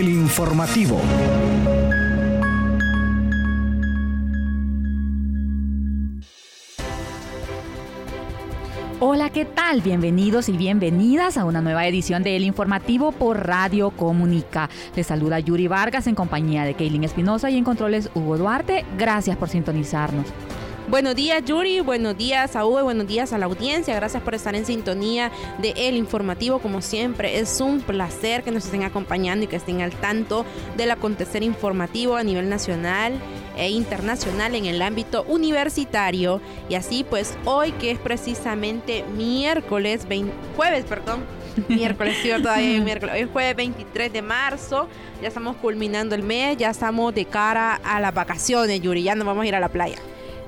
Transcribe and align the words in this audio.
El 0.00 0.08
informativo. 0.08 0.98
Hola, 8.98 9.28
¿qué 9.28 9.44
tal? 9.44 9.82
Bienvenidos 9.82 10.48
y 10.48 10.52
bienvenidas 10.52 11.36
a 11.36 11.44
una 11.44 11.60
nueva 11.60 11.86
edición 11.86 12.22
de 12.22 12.34
El 12.34 12.44
Informativo 12.44 13.12
por 13.12 13.46
Radio 13.46 13.90
Comunica. 13.90 14.70
Les 14.96 15.06
saluda 15.06 15.38
Yuri 15.38 15.68
Vargas 15.68 16.06
en 16.06 16.14
compañía 16.14 16.64
de 16.64 16.72
Kaylin 16.72 17.04
Espinosa 17.04 17.50
y 17.50 17.58
en 17.58 17.64
controles 17.64 18.08
Hugo 18.14 18.38
Duarte. 18.38 18.86
Gracias 18.96 19.36
por 19.36 19.50
sintonizarnos. 19.50 20.24
Buenos 20.90 21.14
días 21.14 21.44
Yuri, 21.44 21.78
buenos 21.78 22.18
días 22.18 22.56
a 22.56 22.66
Hugo, 22.66 22.82
buenos 22.82 23.06
días 23.06 23.32
a 23.32 23.38
la 23.38 23.46
audiencia. 23.46 23.94
Gracias 23.94 24.24
por 24.24 24.34
estar 24.34 24.56
en 24.56 24.66
sintonía 24.66 25.30
de 25.58 25.72
El 25.76 25.94
Informativo. 25.94 26.58
Como 26.58 26.82
siempre, 26.82 27.38
es 27.38 27.60
un 27.60 27.80
placer 27.80 28.42
que 28.42 28.50
nos 28.50 28.64
estén 28.64 28.82
acompañando 28.82 29.44
y 29.44 29.46
que 29.46 29.54
estén 29.54 29.82
al 29.82 29.92
tanto 29.92 30.44
del 30.76 30.90
acontecer 30.90 31.44
informativo 31.44 32.16
a 32.16 32.24
nivel 32.24 32.48
nacional 32.48 33.12
e 33.56 33.70
internacional 33.70 34.56
en 34.56 34.66
el 34.66 34.82
ámbito 34.82 35.22
universitario. 35.28 36.40
Y 36.68 36.74
así 36.74 37.04
pues 37.08 37.38
hoy 37.44 37.70
que 37.70 37.92
es 37.92 37.98
precisamente 38.00 39.04
miércoles, 39.16 40.08
jueves, 40.56 40.84
perdón, 40.86 41.22
miércoles, 41.68 42.16
sí, 42.20 42.30
todavía 42.42 42.80
miércoles. 42.80 43.14
Hoy 43.14 43.20
es 43.20 43.30
jueves 43.30 43.54
23 43.54 44.12
de 44.12 44.22
marzo, 44.22 44.88
ya 45.22 45.28
estamos 45.28 45.54
culminando 45.58 46.16
el 46.16 46.24
mes, 46.24 46.56
ya 46.56 46.70
estamos 46.70 47.14
de 47.14 47.26
cara 47.26 47.76
a 47.84 48.00
las 48.00 48.12
vacaciones, 48.12 48.80
Yuri, 48.80 49.04
ya 49.04 49.14
nos 49.14 49.24
vamos 49.24 49.44
a 49.44 49.46
ir 49.46 49.54
a 49.54 49.60
la 49.60 49.68
playa. 49.68 49.96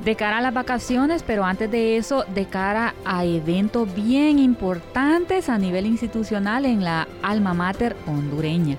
De 0.05 0.17
cara 0.17 0.39
a 0.39 0.41
las 0.41 0.53
vacaciones, 0.53 1.23
pero 1.23 1.45
antes 1.45 1.71
de 1.71 1.97
eso, 1.97 2.25
de 2.35 2.47
cara 2.47 2.95
a 3.05 3.25
eventos 3.25 3.95
bien 3.95 4.41
importantes 4.41 5.49
a 5.49 5.59
nivel 5.59 5.87
institucional 5.87 6.65
en 6.65 6.83
la 6.83 7.07
alma 7.23 7.55
mater 7.55 7.97
hondureña. 8.07 8.79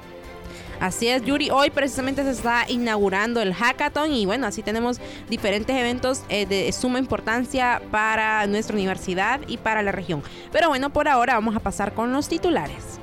Así 0.82 1.08
es, 1.08 1.24
Yuri. 1.24 1.50
Hoy 1.50 1.70
precisamente 1.70 2.24
se 2.26 2.32
está 2.32 2.66
inaugurando 2.68 3.42
el 3.42 3.54
hackathon 3.54 4.12
y 4.12 4.26
bueno, 4.26 4.48
así 4.48 4.64
tenemos 4.64 5.00
diferentes 5.30 5.74
eventos 5.74 6.24
eh, 6.28 6.46
de 6.46 6.70
suma 6.74 7.00
importancia 7.00 7.82
para 7.90 8.46
nuestra 8.48 8.76
universidad 8.76 9.40
y 9.48 9.56
para 9.56 9.82
la 9.82 9.94
región. 9.94 10.22
Pero 10.52 10.68
bueno, 10.68 10.90
por 10.92 11.08
ahora 11.08 11.36
vamos 11.36 11.56
a 11.56 11.62
pasar 11.62 11.94
con 11.94 12.12
los 12.12 12.28
titulares. 12.28 13.00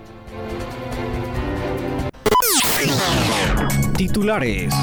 Titulares. 3.97 4.75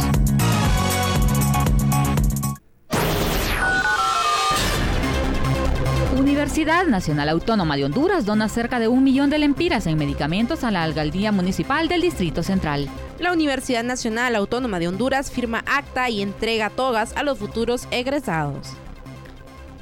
Universidad 6.38 6.85
Nacional 6.85 7.30
Autónoma 7.30 7.77
de 7.77 7.85
Honduras 7.85 8.27
dona 8.27 8.47
cerca 8.47 8.77
de 8.77 8.88
un 8.88 9.03
millón 9.03 9.31
de 9.31 9.39
lempiras 9.39 9.88
en 9.88 9.97
medicamentos 9.97 10.63
a 10.63 10.69
la 10.69 10.83
alcaldía 10.83 11.31
municipal 11.31 11.88
del 11.88 12.02
Distrito 12.02 12.43
Central. 12.43 12.88
La 13.17 13.33
Universidad 13.33 13.83
Nacional 13.83 14.35
Autónoma 14.35 14.77
de 14.77 14.88
Honduras 14.88 15.31
firma 15.31 15.63
acta 15.65 16.11
y 16.11 16.21
entrega 16.21 16.69
togas 16.69 17.17
a 17.17 17.23
los 17.23 17.39
futuros 17.39 17.88
egresados. 17.89 18.67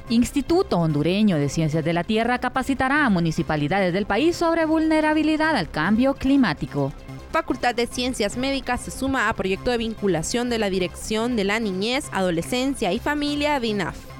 Instituto 0.08 0.78
Hondureño 0.78 1.36
de 1.36 1.50
Ciencias 1.50 1.84
de 1.84 1.92
la 1.92 2.04
Tierra 2.04 2.38
capacitará 2.38 3.04
a 3.04 3.10
municipalidades 3.10 3.92
del 3.92 4.06
país 4.06 4.34
sobre 4.34 4.64
vulnerabilidad 4.64 5.56
al 5.56 5.68
cambio 5.68 6.14
climático. 6.14 6.90
Facultad 7.32 7.74
de 7.74 7.86
Ciencias 7.86 8.38
Médicas 8.38 8.80
se 8.80 8.90
suma 8.90 9.28
a 9.28 9.34
proyecto 9.34 9.72
de 9.72 9.76
vinculación 9.76 10.48
de 10.48 10.58
la 10.58 10.70
Dirección 10.70 11.36
de 11.36 11.44
la 11.44 11.60
Niñez, 11.60 12.06
Adolescencia 12.12 12.94
y 12.94 12.98
Familia 12.98 13.60
DINAF. 13.60 14.15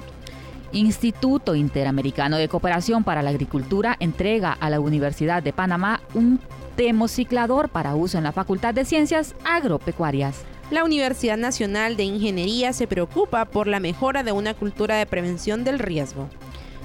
Instituto 0.71 1.55
Interamericano 1.55 2.37
de 2.37 2.49
Cooperación 2.49 3.03
para 3.03 3.21
la 3.21 3.29
Agricultura 3.29 3.95
entrega 3.99 4.51
a 4.51 4.69
la 4.69 4.79
Universidad 4.79 5.41
de 5.41 5.53
Panamá 5.53 6.01
un 6.13 6.39
demociclador 6.75 7.69
para 7.69 7.95
uso 7.95 8.17
en 8.17 8.25
la 8.25 8.31
Facultad 8.31 8.73
de 8.73 8.85
Ciencias 8.85 9.33
Agropecuarias. 9.43 10.43
La 10.69 10.83
Universidad 10.83 11.37
Nacional 11.37 11.95
de 11.95 12.03
Ingeniería 12.03 12.73
se 12.73 12.87
preocupa 12.87 13.45
por 13.45 13.67
la 13.67 13.79
mejora 13.79 14.23
de 14.23 14.33
una 14.33 14.53
cultura 14.53 14.95
de 14.95 15.05
prevención 15.05 15.63
del 15.63 15.79
riesgo. 15.79 16.29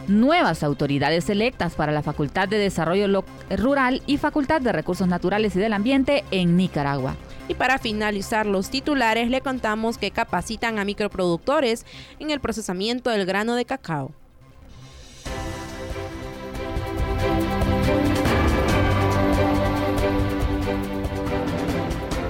Nuevas 0.06 0.62
autoridades 0.62 1.28
electas 1.30 1.74
para 1.74 1.92
la 1.92 2.02
Facultad 2.02 2.48
de 2.48 2.58
Desarrollo 2.58 3.24
Rural 3.50 4.02
y 4.06 4.18
Facultad 4.18 4.60
de 4.60 4.72
Recursos 4.72 5.08
Naturales 5.08 5.54
y 5.56 5.58
del 5.58 5.72
Ambiente 5.72 6.24
en 6.30 6.56
Nicaragua. 6.56 7.16
Y 7.48 7.54
para 7.54 7.78
finalizar 7.78 8.46
los 8.46 8.70
titulares, 8.70 9.28
le 9.28 9.40
contamos 9.40 9.98
que 9.98 10.10
capacitan 10.10 10.78
a 10.78 10.84
microproductores 10.84 11.84
en 12.18 12.30
el 12.30 12.40
procesamiento 12.40 13.10
del 13.10 13.26
grano 13.26 13.54
de 13.54 13.64
cacao. 13.64 14.12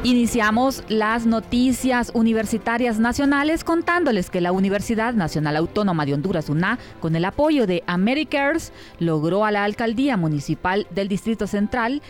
Iniciamos 0.05 0.83
las 0.89 1.27
noticias 1.27 2.11
universitarias 2.13 2.99
nacionales 2.99 3.63
contándoles 3.63 4.31
que 4.31 4.41
la 4.41 4.51
Universidad 4.51 5.15
Nacional 5.15 5.55
Autónoma 5.55 6.05
de 6.05 6.15
Honduras, 6.15 6.49
UNA, 6.49 6.81
con 6.99 7.15
el 7.15 7.25
apoyo 7.25 7.69
de 7.69 7.85
Americares, 7.87 8.73
logró 8.99 9.45
a 9.45 9.53
la 9.53 9.63
Alcaldía 9.63 10.17
Municipal 10.17 10.89
del 10.91 11.07
Distrito 11.07 11.47
Central 11.47 12.03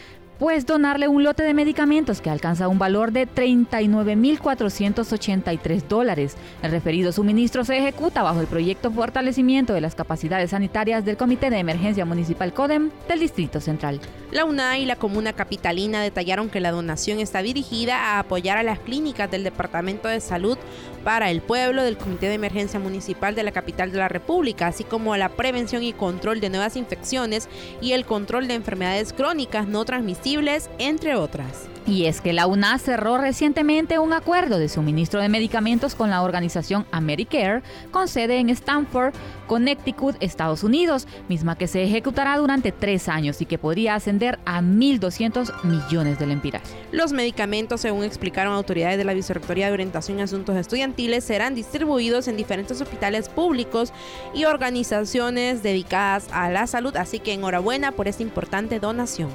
pues 0.43 0.67
donarle 0.67 1.07
un 1.07 1.23
lote 1.23 1.45
de 1.45 1.55
medicamentos 1.55 2.21
que 2.21 2.29
alcanza 2.29 2.67
un 2.67 2.81
valor 2.81 3.13
de 3.13 3.29
39.483 3.29 5.87
dólares. 5.87 6.37
El 6.65 6.73
referido 6.73 7.13
suministro 7.13 7.65
se 7.65 7.79
ejecuta 7.79 8.25
bajo 8.25 8.41
el 8.41 8.49
proyecto 8.49 8.91
Fortalecimiento 8.91 9.73
de 9.73 9.81
las 9.81 9.95
Capacidades 9.95 10.51
Sanitarias 10.51 11.05
del 11.05 11.17
Comité 11.17 11.49
de 11.49 11.61
Emergencia 11.61 12.05
Municipal 12.05 12.53
CODEM 12.53 12.91
del 13.07 13.21
Distrito 13.21 13.61
Central. 13.61 14.01
La 14.33 14.45
UNA 14.45 14.79
y 14.79 14.85
la 14.85 14.97
Comuna 14.97 15.33
Capitalina 15.33 16.03
detallaron 16.03 16.51
que 16.51 16.59
la 16.59 16.73
donación 16.73 17.21
está 17.21 17.41
dirigida 17.41 17.97
a 17.97 18.19
apoyar 18.19 18.59
a 18.59 18.65
las 18.65 18.81
clínicas 18.81 19.31
del 19.31 19.45
Departamento 19.45 20.09
de 20.09 20.19
Salud 20.19 20.59
para 21.05 21.31
el 21.31 21.41
pueblo 21.41 21.85
del 21.85 21.97
Comité 21.97 22.27
de 22.27 22.35
Emergencia 22.35 22.81
Municipal 22.81 23.37
de 23.37 23.45
la 23.45 23.53
capital 23.53 23.93
de 23.93 23.99
la 23.99 24.09
República, 24.09 24.67
así 24.67 24.83
como 24.83 25.15
a 25.15 25.19
la 25.19 25.29
prevención 25.29 25.85
y 25.85 25.93
control 25.93 26.41
de 26.41 26.51
nuevas 26.51 26.77
infecciones 26.77 27.49
y 27.81 27.93
el 27.93 28.05
control 28.05 28.49
de 28.49 28.55
enfermedades 28.55 29.13
crónicas 29.13 29.69
no 29.69 29.85
transmisibles, 29.85 30.32
entre 30.79 31.15
otras. 31.15 31.69
Y 31.87 32.07
es 32.07 32.21
que 32.21 32.33
la 32.33 32.47
UNA 32.47 32.79
cerró 32.79 33.19
recientemente 33.19 33.99
un 33.99 34.13
acuerdo 34.13 34.59
de 34.59 34.69
suministro 34.69 35.21
de 35.21 35.29
medicamentos 35.29 35.95
con 35.95 36.11
la 36.11 36.23
organización 36.23 36.87
Americare, 36.91 37.63
con 37.91 38.09
sede 38.09 38.39
en 38.39 38.49
Stanford, 38.51 39.13
Connecticut, 39.47 40.17
Estados 40.21 40.63
Unidos, 40.63 41.07
misma 41.29 41.59
que 41.59 41.67
se 41.67 41.83
ejecutará 41.83 42.39
durante 42.39 42.73
tres 42.73 43.09
años 43.09 43.43
y 43.43 43.47
que 43.47 43.59
podría 43.59 43.97
ascender 43.97 44.39
a 44.47 44.63
1.200 44.63 45.65
millones 45.65 46.19
de 46.19 46.27
lempiras. 46.27 46.63
Los 46.93 47.13
medicamentos, 47.13 47.81
según 47.81 48.05
explicaron 48.05 48.55
autoridades 48.55 48.97
de 48.97 49.05
la 49.05 49.15
Vicerrectoría 49.15 49.67
de 49.67 49.73
Orientación 49.73 50.21
y 50.21 50.23
Asuntos 50.23 50.57
Estudiantiles, 50.57 51.25
serán 51.25 51.55
distribuidos 51.55 52.29
en 52.29 52.37
diferentes 52.37 52.81
hospitales 52.81 53.29
públicos 53.29 53.93
y 54.35 54.45
organizaciones 54.45 55.63
dedicadas 55.63 56.29
a 56.33 56.49
la 56.49 56.67
salud, 56.69 56.97
así 56.97 57.19
que 57.19 57.35
enhorabuena 57.35 57.93
por 57.93 58.09
esta 58.09 58.23
importante 58.23 58.79
donación. 58.79 59.29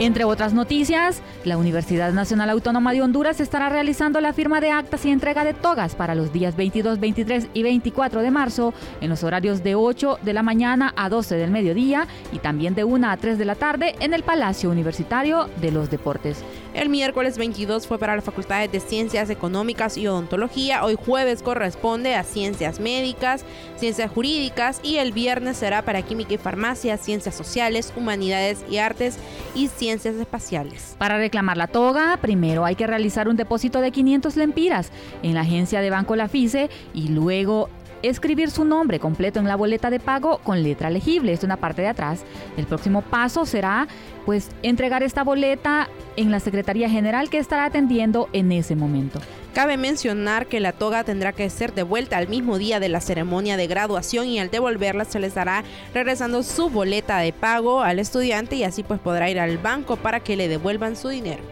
Entre 0.00 0.24
otras 0.24 0.52
noticias, 0.52 1.22
la 1.44 1.56
Universidad 1.56 2.12
Nacional 2.12 2.50
Autónoma 2.50 2.92
de 2.92 3.00
Honduras 3.00 3.38
estará 3.38 3.68
realizando 3.68 4.20
la 4.20 4.32
firma 4.32 4.60
de 4.60 4.70
actas 4.70 5.06
y 5.06 5.10
entrega 5.12 5.44
de 5.44 5.54
togas 5.54 5.94
para 5.94 6.16
los 6.16 6.32
días 6.32 6.56
22, 6.56 6.98
23 6.98 7.46
y 7.54 7.62
24 7.62 8.20
de 8.20 8.30
marzo 8.32 8.74
en 9.00 9.08
los 9.08 9.22
horarios 9.22 9.62
de 9.62 9.76
8 9.76 10.18
de 10.20 10.32
la 10.32 10.42
mañana 10.42 10.92
a 10.96 11.08
12 11.08 11.36
del 11.36 11.52
mediodía 11.52 12.08
y 12.32 12.40
también 12.40 12.74
de 12.74 12.82
1 12.82 13.08
a 13.08 13.16
3 13.16 13.38
de 13.38 13.44
la 13.44 13.54
tarde 13.54 13.94
en 14.00 14.14
el 14.14 14.24
Palacio 14.24 14.68
Universitario 14.68 15.48
de 15.60 15.70
los 15.70 15.90
Deportes. 15.90 16.42
El 16.74 16.88
miércoles 16.88 17.38
22 17.38 17.86
fue 17.86 18.00
para 18.00 18.16
las 18.16 18.24
facultades 18.24 18.70
de 18.72 18.80
Ciencias 18.80 19.30
Económicas 19.30 19.96
y 19.96 20.08
Odontología, 20.08 20.84
hoy 20.84 20.96
jueves 20.96 21.40
corresponde 21.40 22.16
a 22.16 22.24
Ciencias 22.24 22.80
Médicas, 22.80 23.44
Ciencias 23.76 24.10
Jurídicas 24.10 24.80
y 24.82 24.96
el 24.96 25.12
viernes 25.12 25.58
será 25.58 25.82
para 25.82 26.02
Química 26.02 26.34
y 26.34 26.38
Farmacia, 26.38 26.96
Ciencias 26.96 27.36
Sociales, 27.36 27.92
Humanidades 27.94 28.64
y 28.68 28.78
Artes 28.78 29.18
y 29.54 29.68
Ciencias 29.68 30.16
Espaciales. 30.16 30.96
Para 30.98 31.16
reclamar 31.16 31.56
la 31.56 31.68
toga, 31.68 32.18
primero 32.20 32.64
hay 32.64 32.74
que 32.74 32.88
realizar 32.88 33.28
un 33.28 33.36
depósito 33.36 33.80
de 33.80 33.92
500 33.92 34.34
lempiras 34.34 34.90
en 35.22 35.34
la 35.34 35.42
agencia 35.42 35.80
de 35.80 35.90
Banco 35.90 36.16
La 36.16 36.26
FICE 36.26 36.70
y 36.92 37.06
luego 37.06 37.68
escribir 38.08 38.50
su 38.50 38.64
nombre 38.64 39.00
completo 39.00 39.40
en 39.40 39.48
la 39.48 39.56
boleta 39.56 39.90
de 39.90 40.00
pago 40.00 40.38
con 40.38 40.62
letra 40.62 40.90
legible, 40.90 41.32
esto 41.32 41.46
en 41.46 41.50
la 41.50 41.56
parte 41.56 41.82
de 41.82 41.88
atrás. 41.88 42.24
El 42.56 42.66
próximo 42.66 43.02
paso 43.02 43.46
será 43.46 43.88
pues 44.26 44.50
entregar 44.62 45.02
esta 45.02 45.24
boleta 45.24 45.88
en 46.16 46.30
la 46.30 46.40
Secretaría 46.40 46.88
General 46.88 47.30
que 47.30 47.38
estará 47.38 47.66
atendiendo 47.66 48.28
en 48.32 48.52
ese 48.52 48.76
momento. 48.76 49.20
Cabe 49.54 49.76
mencionar 49.76 50.46
que 50.46 50.60
la 50.60 50.72
toga 50.72 51.04
tendrá 51.04 51.32
que 51.32 51.48
ser 51.48 51.74
devuelta 51.74 52.16
al 52.16 52.28
mismo 52.28 52.58
día 52.58 52.80
de 52.80 52.88
la 52.88 53.00
ceremonia 53.00 53.56
de 53.56 53.68
graduación 53.68 54.26
y 54.26 54.40
al 54.40 54.50
devolverla 54.50 55.04
se 55.04 55.20
le 55.20 55.28
estará 55.28 55.62
regresando 55.92 56.42
su 56.42 56.70
boleta 56.70 57.18
de 57.18 57.32
pago 57.32 57.80
al 57.82 58.00
estudiante 58.00 58.56
y 58.56 58.64
así 58.64 58.82
pues 58.82 58.98
podrá 58.98 59.30
ir 59.30 59.38
al 59.38 59.58
banco 59.58 59.96
para 59.96 60.20
que 60.20 60.36
le 60.36 60.48
devuelvan 60.48 60.96
su 60.96 61.08
dinero. 61.08 61.42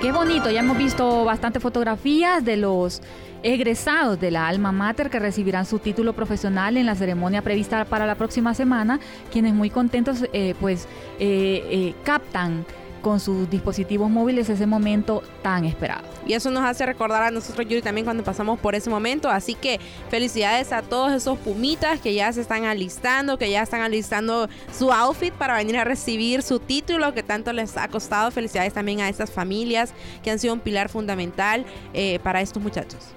Qué 0.00 0.12
bonito, 0.12 0.50
ya 0.50 0.60
hemos 0.60 0.78
visto 0.78 1.24
bastantes 1.24 1.62
fotografías 1.62 2.44
de 2.44 2.56
los 2.56 3.02
egresados 3.42 4.20
de 4.20 4.30
la 4.30 4.48
Alma 4.48 4.72
Mater 4.72 5.10
que 5.10 5.18
recibirán 5.18 5.66
su 5.66 5.78
título 5.78 6.12
profesional 6.12 6.76
en 6.76 6.86
la 6.86 6.94
ceremonia 6.94 7.42
prevista 7.42 7.84
para 7.84 8.06
la 8.06 8.14
próxima 8.14 8.54
semana, 8.54 9.00
quienes 9.32 9.54
muy 9.54 9.70
contentos 9.70 10.24
eh, 10.32 10.54
pues 10.60 10.86
eh, 11.18 11.64
eh, 11.70 11.94
captan 12.04 12.64
con 13.02 13.18
sus 13.18 13.48
dispositivos 13.48 14.10
móviles 14.10 14.50
ese 14.50 14.66
momento 14.66 15.22
tan 15.40 15.64
esperado. 15.64 16.06
Y 16.26 16.34
eso 16.34 16.50
nos 16.50 16.62
hace 16.64 16.84
recordar 16.84 17.22
a 17.22 17.30
nosotros, 17.30 17.66
Yuri, 17.66 17.80
también 17.80 18.04
cuando 18.04 18.22
pasamos 18.22 18.60
por 18.60 18.74
ese 18.74 18.90
momento. 18.90 19.30
Así 19.30 19.54
que 19.54 19.80
felicidades 20.10 20.70
a 20.70 20.82
todos 20.82 21.10
esos 21.10 21.38
pumitas 21.38 21.98
que 21.98 22.12
ya 22.12 22.30
se 22.30 22.42
están 22.42 22.66
alistando, 22.66 23.38
que 23.38 23.50
ya 23.50 23.62
están 23.62 23.80
alistando 23.80 24.50
su 24.70 24.92
outfit 24.92 25.32
para 25.32 25.56
venir 25.56 25.78
a 25.78 25.84
recibir 25.84 26.42
su 26.42 26.58
título 26.60 27.14
que 27.14 27.22
tanto 27.22 27.54
les 27.54 27.74
ha 27.78 27.88
costado. 27.88 28.30
Felicidades 28.30 28.74
también 28.74 29.00
a 29.00 29.08
estas 29.08 29.30
familias 29.30 29.94
que 30.22 30.30
han 30.30 30.38
sido 30.38 30.52
un 30.52 30.60
pilar 30.60 30.90
fundamental 30.90 31.64
para 32.22 32.42
estos 32.42 32.62
muchachos. 32.62 33.14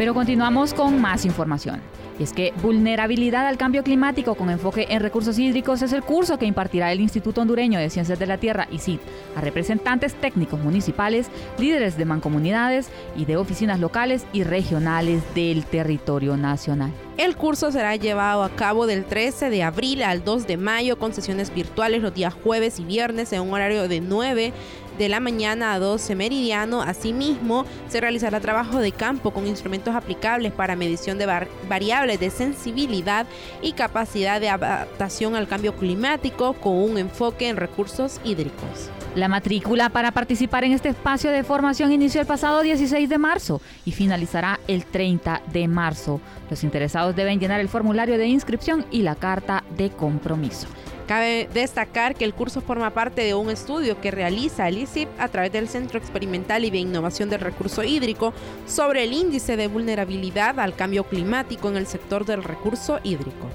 Pero 0.00 0.14
continuamos 0.14 0.72
con 0.72 0.98
más 0.98 1.26
información 1.26 1.82
es 2.18 2.32
que 2.32 2.54
Vulnerabilidad 2.62 3.46
al 3.46 3.58
Cambio 3.58 3.82
Climático 3.82 4.34
con 4.34 4.48
enfoque 4.48 4.86
en 4.88 5.00
recursos 5.00 5.38
hídricos 5.38 5.82
es 5.82 5.92
el 5.92 6.02
curso 6.02 6.38
que 6.38 6.46
impartirá 6.46 6.90
el 6.90 7.02
Instituto 7.02 7.42
Hondureño 7.42 7.78
de 7.78 7.90
Ciencias 7.90 8.18
de 8.18 8.26
la 8.26 8.38
Tierra, 8.38 8.66
ICIT, 8.70 8.98
a 9.36 9.42
representantes 9.42 10.14
técnicos 10.14 10.58
municipales, 10.60 11.30
líderes 11.58 11.98
de 11.98 12.06
mancomunidades 12.06 12.88
y 13.14 13.26
de 13.26 13.36
oficinas 13.36 13.78
locales 13.78 14.24
y 14.32 14.42
regionales 14.42 15.22
del 15.34 15.66
territorio 15.66 16.38
nacional. 16.38 16.92
El 17.20 17.36
curso 17.36 17.70
será 17.70 17.96
llevado 17.96 18.42
a 18.42 18.48
cabo 18.48 18.86
del 18.86 19.04
13 19.04 19.50
de 19.50 19.62
abril 19.62 20.02
al 20.02 20.24
2 20.24 20.46
de 20.46 20.56
mayo 20.56 20.98
con 20.98 21.12
sesiones 21.12 21.52
virtuales 21.52 22.00
los 22.00 22.14
días 22.14 22.32
jueves 22.32 22.80
y 22.80 22.84
viernes 22.84 23.34
en 23.34 23.42
un 23.42 23.52
horario 23.52 23.88
de 23.88 24.00
9 24.00 24.54
de 24.96 25.08
la 25.10 25.20
mañana 25.20 25.74
a 25.74 25.78
12 25.78 26.14
meridiano. 26.14 26.80
Asimismo, 26.80 27.66
se 27.90 28.00
realizará 28.00 28.40
trabajo 28.40 28.78
de 28.78 28.92
campo 28.92 29.32
con 29.32 29.46
instrumentos 29.46 29.94
aplicables 29.94 30.50
para 30.54 30.76
medición 30.76 31.18
de 31.18 31.46
variables 31.68 32.20
de 32.20 32.30
sensibilidad 32.30 33.26
y 33.60 33.72
capacidad 33.72 34.40
de 34.40 34.48
adaptación 34.48 35.36
al 35.36 35.46
cambio 35.46 35.76
climático 35.76 36.54
con 36.54 36.72
un 36.72 36.96
enfoque 36.96 37.48
en 37.48 37.58
recursos 37.58 38.18
hídricos. 38.24 38.88
La 39.16 39.26
matrícula 39.26 39.88
para 39.88 40.12
participar 40.12 40.62
en 40.62 40.70
este 40.70 40.90
espacio 40.90 41.32
de 41.32 41.42
formación 41.42 41.90
inició 41.90 42.20
el 42.20 42.28
pasado 42.28 42.62
16 42.62 43.08
de 43.08 43.18
marzo 43.18 43.60
y 43.84 43.90
finalizará 43.90 44.60
el 44.68 44.84
30 44.84 45.42
de 45.52 45.66
marzo. 45.66 46.20
Los 46.48 46.62
interesados 46.62 47.16
deben 47.16 47.40
llenar 47.40 47.58
el 47.58 47.68
formulario 47.68 48.18
de 48.18 48.28
inscripción 48.28 48.86
y 48.92 49.02
la 49.02 49.16
carta 49.16 49.64
de 49.76 49.90
compromiso. 49.90 50.68
Cabe 51.08 51.48
destacar 51.52 52.14
que 52.14 52.24
el 52.24 52.34
curso 52.34 52.60
forma 52.60 52.90
parte 52.90 53.22
de 53.22 53.34
un 53.34 53.50
estudio 53.50 54.00
que 54.00 54.12
realiza 54.12 54.68
el 54.68 54.78
ICIP 54.78 55.08
a 55.18 55.26
través 55.26 55.50
del 55.50 55.68
Centro 55.68 55.98
Experimental 55.98 56.64
y 56.64 56.70
de 56.70 56.78
Innovación 56.78 57.28
del 57.30 57.40
Recurso 57.40 57.82
Hídrico 57.82 58.32
sobre 58.68 59.02
el 59.02 59.12
índice 59.12 59.56
de 59.56 59.66
vulnerabilidad 59.66 60.60
al 60.60 60.76
cambio 60.76 61.02
climático 61.02 61.68
en 61.68 61.76
el 61.76 61.88
sector 61.88 62.24
del 62.24 62.44
recurso 62.44 63.00
hídrico. 63.02 63.48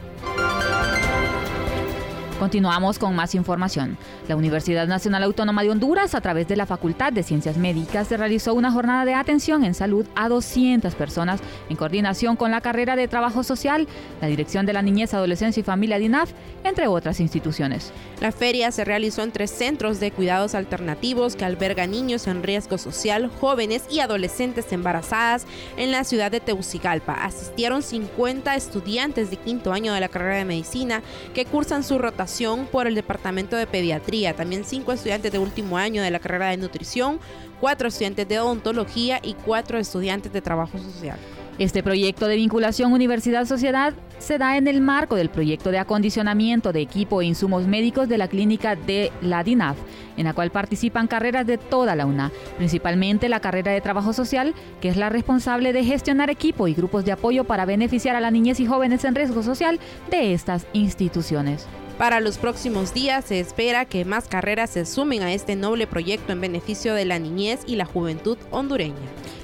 Continuamos 2.40 3.00
con 3.00 3.16
más 3.16 3.34
información. 3.34 3.98
La 4.28 4.36
Universidad 4.36 4.88
Nacional 4.88 5.24
Autónoma 5.24 5.64
de 5.64 5.70
Honduras, 5.70 6.16
a 6.16 6.20
través 6.20 6.50
de 6.50 6.58
la 6.58 6.66
Facultad 6.66 7.14
de 7.14 7.24
Ciencias 7.24 7.56
Médicas, 7.56 8.12
realizó 8.12 8.54
una 8.54 8.74
jornada 8.74 9.06
de 9.06 9.14
atención 9.14 9.64
en 9.64 9.74
salud 9.74 10.06
a 10.16 10.28
200 10.28 10.96
personas 10.96 11.40
en 11.70 11.78
coordinación 11.78 12.36
con 12.36 12.52
la 12.52 12.60
carrera 12.60 12.98
de 12.98 13.08
Trabajo 13.08 13.44
Social, 13.44 13.88
la 14.20 14.28
Dirección 14.28 14.66
de 14.66 14.74
la 14.74 14.82
Niñez, 14.82 15.14
Adolescencia 15.14 15.62
y 15.62 15.64
Familia 15.64 15.98
DINAF, 15.98 16.32
entre 16.66 16.88
otras 16.88 17.22
instituciones. 17.22 17.94
La 18.20 18.34
feria 18.34 18.70
se 18.74 18.84
realizó 18.84 19.24
en 19.24 19.32
tres 19.32 19.52
centros 19.52 20.02
de 20.02 20.12
cuidados 20.12 20.56
alternativos 20.56 21.38
que 21.38 21.46
albergan 21.46 21.92
niños 21.92 22.28
en 22.28 22.44
riesgo 22.44 22.78
social, 22.78 23.32
jóvenes 23.40 23.84
y 23.90 24.02
adolescentes 24.02 24.74
embarazadas 24.74 25.46
en 25.78 25.92
la 25.92 26.04
ciudad 26.04 26.32
de 26.32 26.42
Teucigalpa. 26.42 27.14
Asistieron 27.14 27.82
50 27.82 28.56
estudiantes 28.56 29.30
de 29.30 29.38
quinto 29.38 29.72
año 29.72 29.94
de 29.94 30.02
la 30.02 30.10
carrera 30.10 30.36
de 30.36 30.46
medicina 30.46 31.02
que 31.34 31.46
cursan 31.46 31.84
su 31.84 31.98
rotación 31.98 32.25
por 32.72 32.88
el 32.88 32.96
Departamento 32.96 33.56
de 33.56 33.68
Pediatría. 33.68 34.36
También 34.36 34.64
cinco 34.66 34.92
estudiantes 34.92 35.32
de 35.32 35.38
último 35.38 35.78
año 35.78 36.02
de 36.02 36.10
la 36.10 36.20
carrera 36.20 36.50
de 36.50 36.58
nutrición, 36.58 37.20
cuatro 37.62 37.88
estudiantes 37.88 38.28
de 38.28 38.40
odontología 38.40 39.20
y 39.22 39.36
cuatro 39.36 39.78
estudiantes 39.78 40.34
de 40.34 40.42
trabajo 40.42 40.78
social. 40.80 41.18
Este 41.60 41.84
proyecto 41.84 42.28
de 42.28 42.36
vinculación 42.36 42.92
universidad-sociedad 42.92 43.94
se 44.18 44.38
da 44.38 44.58
en 44.58 44.68
el 44.68 44.82
marco 44.82 45.16
del 45.16 45.30
proyecto 45.30 45.72
de 45.72 45.78
acondicionamiento 45.78 46.74
de 46.74 46.82
equipo 46.82 47.22
e 47.22 47.26
insumos 47.26 47.68
médicos 47.68 48.10
de 48.10 48.18
la 48.18 48.28
clínica 48.28 48.76
de 48.76 49.12
la 49.22 49.44
DINAF, 49.44 49.78
en 50.18 50.26
la 50.26 50.34
cual 50.34 50.52
participan 50.52 51.08
carreras 51.08 51.46
de 51.46 51.58
toda 51.58 51.96
la 51.96 52.06
UNA, 52.06 52.32
principalmente 52.58 53.30
la 53.30 53.40
carrera 53.40 53.72
de 53.72 53.82
trabajo 53.82 54.12
social, 54.14 54.54
que 54.82 54.90
es 54.90 54.98
la 54.98 55.10
responsable 55.10 55.72
de 55.74 55.86
gestionar 55.86 56.30
equipo 56.30 56.68
y 56.68 56.74
grupos 56.74 57.06
de 57.06 57.14
apoyo 57.14 57.46
para 57.46 57.66
beneficiar 57.66 58.16
a 58.16 58.22
la 58.22 58.32
niñez 58.32 58.60
y 58.60 58.66
jóvenes 58.66 59.06
en 59.06 59.16
riesgo 59.16 59.44
social 59.44 59.80
de 60.10 60.34
estas 60.34 60.66
instituciones. 60.74 61.68
Para 61.98 62.20
los 62.20 62.38
próximos 62.38 62.94
días 62.94 63.24
se 63.26 63.40
espera 63.40 63.86
que 63.86 64.04
más 64.04 64.28
carreras 64.28 64.72
se 64.72 64.86
sumen 64.86 65.24
a 65.24 65.34
este 65.34 65.56
noble 65.56 65.88
proyecto 65.88 66.34
en 66.34 66.42
beneficio 66.42 66.94
de 66.94 67.06
la 67.06 67.20
niñez 67.20 67.62
y 67.66 67.78
la 67.78 67.86
juventud 67.86 68.38
hondureña. 68.52 68.96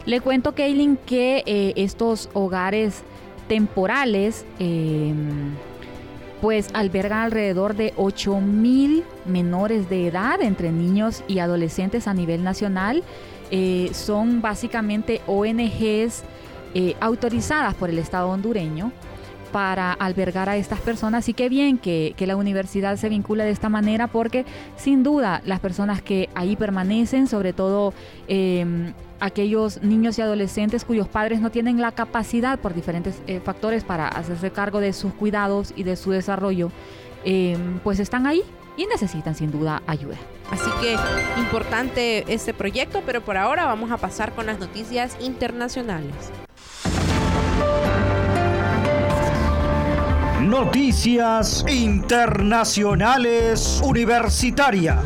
Le 0.05 0.19
cuento, 0.19 0.53
Kaylin, 0.53 0.97
que 0.97 1.43
eh, 1.45 1.73
estos 1.77 2.29
hogares 2.33 3.03
temporales 3.47 4.45
em, 4.59 5.55
pues 6.41 6.67
albergan 6.73 7.19
alrededor 7.19 7.75
de 7.75 7.93
8 7.95 8.41
mil 8.41 9.05
menores 9.25 9.89
de 9.89 10.07
edad 10.07 10.41
entre 10.41 10.73
niños 10.73 11.23
y 11.29 11.39
adolescentes 11.39 12.05
a 12.07 12.13
nivel 12.13 12.43
nacional. 12.43 13.01
Eh, 13.49 13.91
son 13.93 14.41
básicamente 14.41 15.21
ONGs 15.25 16.23
eh, 16.73 16.95
autorizadas 16.99 17.75
por 17.75 17.89
el 17.89 17.99
Estado 17.99 18.27
hondureño 18.27 18.91
para 19.51 19.93
albergar 19.93 20.49
a 20.49 20.57
estas 20.57 20.79
personas 20.79 21.27
y 21.29 21.33
qué 21.33 21.49
bien 21.49 21.77
que, 21.77 22.15
la 22.21 22.35
universidad 22.35 22.97
se 22.97 23.09
vincula 23.09 23.43
de 23.43 23.49
esta 23.49 23.67
manera 23.67 24.07
porque 24.07 24.45
sin 24.77 25.03
duda 25.03 25.41
las 25.43 25.59
personas 25.59 26.01
que 26.01 26.29
ahí 26.35 26.55
permanecen, 26.55 27.27
sobre 27.27 27.51
todo 27.51 27.93
em, 28.27 28.93
aquellos 29.19 29.81
niños 29.81 30.17
y 30.17 30.21
adolescentes 30.21 30.85
cuyos 30.85 31.07
padres 31.07 31.41
no 31.41 31.49
tienen 31.49 31.81
la 31.81 31.91
capacidad 31.91 32.59
por 32.59 32.73
diferentes 32.73 33.21
eh, 33.27 33.41
factores 33.43 33.83
para 33.83 34.07
hacerse 34.07 34.51
cargo 34.51 34.79
de 34.79 34.93
sus 34.93 35.13
cuidados 35.13 35.73
y 35.75 35.83
de 35.83 35.95
su 35.95 36.11
desarrollo, 36.11 36.71
em, 37.25 37.79
pues 37.79 37.99
están 37.99 38.27
ahí 38.27 38.43
y 38.77 38.85
necesitan 38.85 39.35
sin 39.35 39.51
duda 39.51 39.81
ayuda. 39.87 40.15
Así 40.51 40.69
que 40.81 40.95
importante 41.39 42.25
este 42.27 42.53
proyecto, 42.53 43.01
pero 43.05 43.21
por 43.21 43.37
ahora 43.37 43.65
vamos 43.65 43.91
a 43.91 43.97
pasar 43.97 44.33
con 44.33 44.45
las 44.45 44.59
noticias 44.59 45.17
internacionales. 45.21 46.13
Noticias 50.51 51.63
Internacionales 51.69 53.81
Universitarias. 53.85 54.99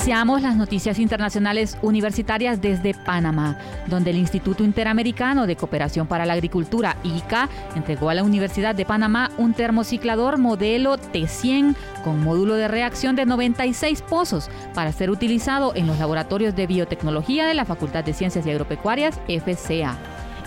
Iniciamos 0.00 0.40
las 0.40 0.56
noticias 0.56 0.98
internacionales 0.98 1.76
universitarias 1.82 2.62
desde 2.62 2.94
Panamá, 2.94 3.58
donde 3.86 4.08
el 4.08 4.16
Instituto 4.16 4.64
Interamericano 4.64 5.46
de 5.46 5.56
Cooperación 5.56 6.06
para 6.06 6.24
la 6.24 6.32
Agricultura, 6.32 6.96
ICA, 7.04 7.50
entregó 7.76 8.08
a 8.08 8.14
la 8.14 8.24
Universidad 8.24 8.74
de 8.74 8.86
Panamá 8.86 9.30
un 9.36 9.52
termociclador 9.52 10.38
modelo 10.38 10.96
T100 10.96 11.76
con 12.02 12.24
módulo 12.24 12.54
de 12.54 12.66
reacción 12.66 13.14
de 13.14 13.26
96 13.26 14.00
pozos 14.00 14.48
para 14.72 14.90
ser 14.90 15.10
utilizado 15.10 15.74
en 15.74 15.86
los 15.86 15.98
laboratorios 15.98 16.56
de 16.56 16.66
biotecnología 16.66 17.46
de 17.46 17.52
la 17.52 17.66
Facultad 17.66 18.02
de 18.02 18.14
Ciencias 18.14 18.46
y 18.46 18.50
Agropecuarias, 18.50 19.20
FCA. 19.28 19.98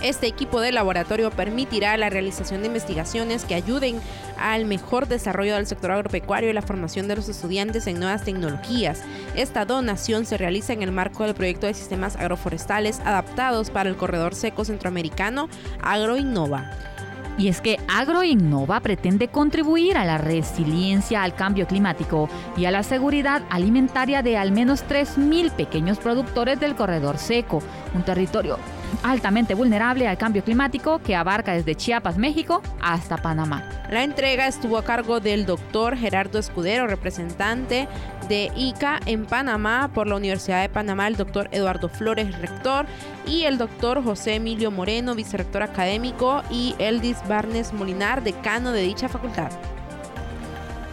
Este 0.04 0.26
equipo 0.26 0.60
de 0.60 0.70
laboratorio 0.70 1.30
permitirá 1.30 1.96
la 1.96 2.10
realización 2.10 2.60
de 2.60 2.66
investigaciones 2.66 3.46
que 3.46 3.54
ayuden 3.54 4.02
al 4.38 4.66
mejor 4.66 5.08
desarrollo 5.08 5.54
del 5.54 5.66
sector 5.66 5.92
agropecuario 5.92 6.50
y 6.50 6.52
la 6.52 6.60
formación 6.60 7.08
de 7.08 7.16
los 7.16 7.30
estudiantes 7.30 7.86
en 7.86 8.00
nuevas 8.00 8.22
tecnologías. 8.22 9.00
Esta 9.34 9.64
donación 9.64 10.26
se 10.26 10.36
realiza 10.36 10.74
en 10.74 10.82
el 10.82 10.92
marco 10.92 11.24
del 11.24 11.34
proyecto 11.34 11.66
de 11.66 11.72
sistemas 11.72 12.16
agroforestales 12.16 13.00
adaptados 13.00 13.70
para 13.70 13.88
el 13.88 13.96
corredor 13.96 14.34
seco 14.34 14.66
centroamericano 14.66 15.48
AgroInnova. 15.80 16.70
Y 17.38 17.48
es 17.48 17.62
que 17.62 17.78
AgroInnova 17.88 18.80
pretende 18.80 19.28
contribuir 19.28 19.96
a 19.96 20.04
la 20.04 20.18
resiliencia 20.18 21.22
al 21.22 21.34
cambio 21.34 21.66
climático 21.66 22.28
y 22.58 22.66
a 22.66 22.70
la 22.70 22.82
seguridad 22.82 23.42
alimentaria 23.48 24.20
de 24.20 24.36
al 24.36 24.52
menos 24.52 24.84
3.000 24.86 25.50
pequeños 25.52 25.96
productores 25.96 26.60
del 26.60 26.74
corredor 26.74 27.16
seco, 27.16 27.62
un 27.94 28.02
territorio 28.02 28.58
altamente 29.02 29.54
vulnerable 29.54 30.06
al 30.08 30.18
cambio 30.18 30.44
climático 30.44 31.00
que 31.00 31.16
abarca 31.16 31.52
desde 31.52 31.74
Chiapas, 31.74 32.18
México, 32.18 32.62
hasta 32.80 33.16
Panamá. 33.16 33.68
La 33.90 34.02
entrega 34.02 34.46
estuvo 34.46 34.78
a 34.78 34.84
cargo 34.84 35.20
del 35.20 35.46
doctor 35.46 35.96
Gerardo 35.96 36.38
Escudero, 36.38 36.86
representante 36.86 37.88
de 38.28 38.50
ICA 38.56 39.00
en 39.06 39.26
Panamá 39.26 39.90
por 39.92 40.06
la 40.06 40.16
Universidad 40.16 40.62
de 40.62 40.68
Panamá, 40.68 41.08
el 41.08 41.16
doctor 41.16 41.48
Eduardo 41.52 41.88
Flores, 41.88 42.38
rector, 42.38 42.86
y 43.26 43.42
el 43.42 43.58
doctor 43.58 44.02
José 44.02 44.36
Emilio 44.36 44.70
Moreno, 44.70 45.14
vicerrector 45.14 45.62
académico, 45.62 46.42
y 46.50 46.74
Eldis 46.78 47.18
Barnes 47.28 47.72
Molinar, 47.72 48.22
decano 48.22 48.72
de 48.72 48.82
dicha 48.82 49.08
facultad. 49.08 49.50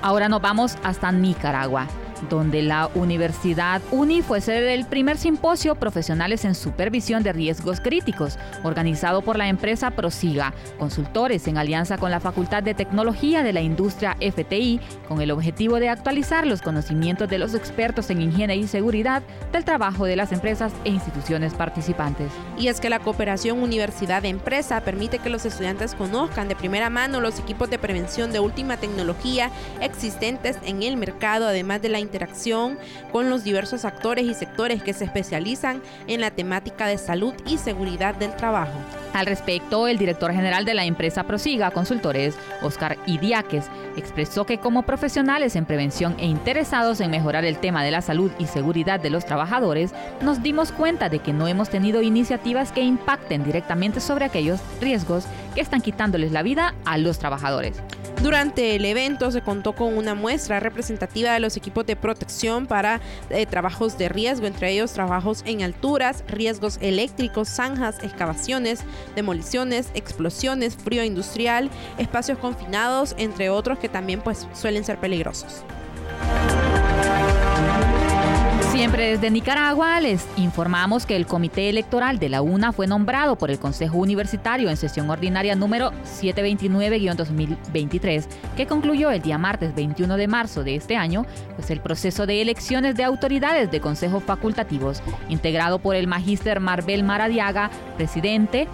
Ahora 0.02 0.30
nos 0.30 0.42
vamos 0.42 0.78
hasta 0.84 1.12
Nicaragua 1.12 1.88
donde 2.30 2.62
la 2.62 2.90
Universidad 2.96 3.82
UNI 3.92 4.22
fue 4.22 4.42
ser 4.42 4.64
el 4.64 4.86
primer 4.86 5.18
simposio 5.18 5.76
Profesionales 5.76 6.46
en 6.46 6.56
Supervisión 6.56 7.24
de 7.24 7.34
Riesgos 7.34 7.82
Críticos, 7.82 8.38
organizado 8.64 9.22
por 9.22 9.38
la 9.38 9.48
empresa 9.48 9.92
Prosiga, 9.92 10.54
consultores 10.78 11.48
en 11.48 11.58
alianza 11.58 11.98
con 11.98 12.12
la 12.12 12.20
Facultad 12.20 12.64
de 12.64 12.74
Tecnología 12.74 13.44
de 13.44 13.54
la 13.54 13.62
Industria 13.62 14.16
FTI, 14.20 14.80
con 15.08 15.22
el 15.22 15.32
objetivo 15.32 15.80
de 15.80 15.90
actualizar 15.90 16.46
los 16.46 16.62
conocimientos 16.62 17.30
de 17.30 17.38
los 17.38 17.54
expertos 17.54 18.10
en 18.10 18.22
higiene 18.22 18.56
y 18.56 18.68
seguridad 18.68 19.24
del 19.52 19.66
trabajo 19.66 20.06
de 20.06 20.16
las 20.16 20.32
empresas 20.32 20.72
e 20.84 20.90
instituciones 20.90 21.54
participantes. 21.54 22.32
Y 22.58 22.68
es 22.68 22.80
que 22.80 22.90
la 22.90 23.00
cooperación 23.00 23.62
universidad-empresa 23.62 24.82
permite 24.82 25.20
que 25.20 25.30
los 25.30 25.46
estudiantes 25.46 25.96
conozcan 25.96 26.48
de 26.48 26.56
primera 26.56 26.90
mano 26.90 27.22
los 27.22 27.40
equipos 27.40 27.70
de 27.70 27.80
prevención 27.80 28.32
de 28.32 28.40
última 28.40 28.78
tecnología 28.78 29.50
existentes 29.82 30.58
en 30.66 30.84
el 30.84 30.98
mercado, 30.98 31.48
además 31.48 31.82
de 31.82 31.90
la 31.90 32.00
interacción 32.12 32.78
con 33.14 33.30
los 33.30 33.46
diversos 33.46 33.86
actores 33.86 34.26
y 34.26 34.34
sectores 34.34 34.84
que 34.84 34.94
se 34.94 35.06
especializan 35.06 35.82
en 36.08 36.20
la 36.20 36.32
temática 36.32 36.88
de 36.88 36.98
salud 36.98 37.34
y 37.46 37.58
seguridad 37.58 38.16
del 38.16 38.36
trabajo. 38.36 38.78
Al 39.14 39.26
respecto, 39.26 39.88
el 39.88 39.98
director 39.98 40.32
general 40.32 40.64
de 40.64 40.74
la 40.74 40.86
empresa 40.86 41.24
Prosiga 41.24 41.72
Consultores, 41.72 42.36
Oscar 42.62 42.98
Idiáquez, 43.06 43.66
expresó 43.98 44.46
que 44.46 44.58
como 44.58 44.84
profesionales 44.84 45.58
en 45.58 45.66
prevención 45.66 46.16
e 46.18 46.26
interesados 46.26 47.02
en 47.02 47.12
mejorar 47.12 47.44
el 47.44 47.58
tema 47.58 47.84
de 47.84 47.92
la 47.92 48.02
salud 48.02 48.32
y 48.40 48.46
seguridad 48.46 49.02
de 49.02 49.10
los 49.10 49.26
trabajadores, 49.26 49.94
nos 50.22 50.42
dimos 50.42 50.72
cuenta 50.72 51.10
de 51.10 51.20
que 51.20 51.34
no 51.34 51.50
hemos 51.50 51.70
tenido 51.70 52.02
iniciativas 52.02 52.72
que 52.72 52.82
impacten 52.82 53.44
directamente 53.44 54.00
sobre 54.00 54.26
aquellos 54.26 54.62
riesgos 54.80 55.26
que 55.56 55.62
están 55.62 55.82
quitándoles 55.82 56.32
la 56.32 56.44
vida 56.44 56.74
a 56.86 56.98
los 56.98 57.20
trabajadores. 57.20 57.82
Durante 58.22 58.76
el 58.76 58.86
evento 58.86 59.32
se 59.32 59.42
contó 59.42 59.74
con 59.74 59.98
una 59.98 60.14
muestra 60.14 60.60
representativa 60.60 61.34
de 61.34 61.40
los 61.40 61.58
equipos 61.58 61.88
de 61.88 61.96
protección 61.96 62.68
para 62.68 63.02
eh, 63.32 63.48
trabajos 63.48 63.98
de 63.98 64.10
riesgo, 64.10 64.46
entre 64.46 64.70
ellos 64.70 64.94
trabajos 64.94 65.42
en 65.48 65.64
alturas, 65.64 66.24
riesgos 66.28 66.78
eléctricos, 66.82 67.50
zanjas, 67.50 67.98
excavaciones, 68.04 68.84
demoliciones, 69.16 69.90
explosiones, 69.94 70.76
frío 70.76 71.04
industrial, 71.04 71.70
espacios 71.98 72.38
confinados, 72.38 73.16
entre 73.18 73.50
otros 73.50 73.80
que 73.80 73.90
también 73.90 74.22
pues 74.22 74.48
suelen 74.54 74.84
ser 74.84 74.98
peligrosos. 75.00 75.64
Siempre 78.72 79.12
desde 79.12 79.30
Nicaragua 79.30 80.00
les 80.00 80.26
informamos 80.38 81.06
que 81.06 81.18
el 81.18 81.28
Comité 81.28 81.68
Electoral 81.68 82.20
de 82.20 82.30
la 82.30 82.42
UNA 82.42 82.72
fue 82.72 82.88
nombrado 82.88 83.38
por 83.38 83.52
el 83.52 83.60
Consejo 83.60 83.98
Universitario 83.98 84.70
en 84.70 84.78
sesión 84.78 85.10
ordinaria 85.10 85.56
número 85.56 85.92
729-2023, 86.06 88.28
que 88.56 88.68
concluyó 88.68 89.12
el 89.12 89.22
día 89.22 89.38
martes 89.38 89.76
21 89.76 90.16
de 90.16 90.30
marzo 90.30 90.64
de 90.64 90.76
este 90.76 90.96
año, 90.96 91.26
pues 91.58 91.70
el 91.70 91.82
proceso 91.82 92.26
de 92.26 92.42
elecciones 92.42 92.96
de 92.96 93.04
autoridades 93.04 93.70
de 93.72 93.82
consejos 93.82 94.24
facultativos, 94.24 95.04
integrado 95.28 95.80
por 95.80 95.98
el 95.98 96.08
magíster 96.08 96.62
Marbel 96.62 97.04
Maradiaga, 97.04 97.72
presidente, 97.98 98.70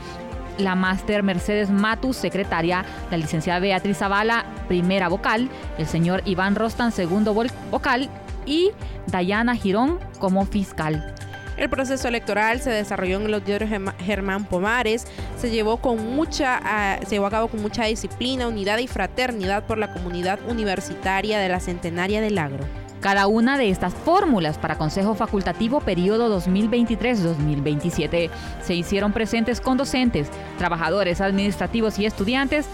la 0.59 0.75
máster 0.75 1.23
Mercedes 1.23 1.71
Matus, 1.71 2.17
secretaria, 2.17 2.85
la 3.09 3.17
licenciada 3.17 3.59
Beatriz 3.59 3.97
Zavala, 3.97 4.45
primera 4.67 5.07
vocal, 5.07 5.49
el 5.79 5.87
señor 5.87 6.21
Iván 6.25 6.53
Rostan, 6.53 6.91
segundo 6.91 7.33
vocal, 7.33 8.11
y 8.47 8.71
Dayana 9.07 9.55
Girón 9.55 9.99
como 10.19 10.45
fiscal. 10.45 11.13
El 11.57 11.69
proceso 11.69 12.07
electoral 12.07 12.61
se 12.61 12.69
desarrolló 12.69 13.17
en 13.17 13.31
los 13.31 13.43
diarios 13.43 13.71
Germán 13.99 14.45
Pomares, 14.45 15.07
se 15.37 15.49
llevó, 15.49 15.77
con 15.77 16.15
mucha, 16.15 16.59
ah, 16.63 16.99
se 17.03 17.15
llevó 17.15 17.25
a 17.25 17.31
cabo 17.31 17.47
con 17.47 17.61
mucha 17.61 17.85
disciplina, 17.85 18.47
unidad 18.47 18.77
y 18.77 18.87
fraternidad 18.87 19.65
por 19.65 19.79
la 19.79 19.91
comunidad 19.91 20.39
universitaria 20.47 21.39
de 21.39 21.49
la 21.49 21.59
Centenaria 21.59 22.21
del 22.21 22.37
Agro. 22.37 22.63
Cada 23.01 23.27
una 23.27 23.57
de 23.57 23.69
estas 23.69 23.93
fórmulas 23.93 24.57
para 24.57 24.77
Consejo 24.77 25.15
Facultativo 25.15 25.81
periodo 25.81 26.35
2023-2027 26.39 28.29
se 28.61 28.73
hicieron 28.73 29.13
presentes 29.13 29.61
con 29.61 29.77
docentes, 29.77 30.29
trabajadores 30.57 31.21
administrativos 31.21 31.99
y 31.99 32.05
estudiantes 32.05 32.67